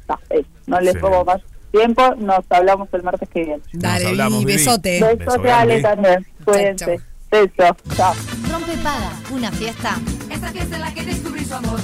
no 0.67 0.79
les 0.79 0.95
pongo 0.97 1.25
más 1.25 1.41
tiempo, 1.71 2.15
nos 2.15 2.45
hablamos 2.49 2.87
el 2.93 3.03
martes 3.03 3.27
que 3.29 3.43
viene. 3.43 3.61
Dale, 3.73 4.13
y 4.13 4.45
besote. 4.45 5.03
Besote, 5.15 5.51
Ale, 5.51 5.81
también, 5.81 6.25
cuídense. 6.45 7.01
Beso, 7.31 7.75
chao. 7.95 8.13
Rompe 8.49 8.77
Paga, 8.83 9.11
una 9.31 9.51
fiesta. 9.51 9.97
Esa 10.31 10.51
fiesta 10.51 10.75
en 10.75 10.81
la 10.81 10.93
que 10.93 11.03
descubrí 11.03 11.43
su 11.43 11.55
amor. 11.55 11.79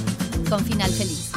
Con 0.48 0.64
final 0.64 0.90
feliz. 0.90 1.32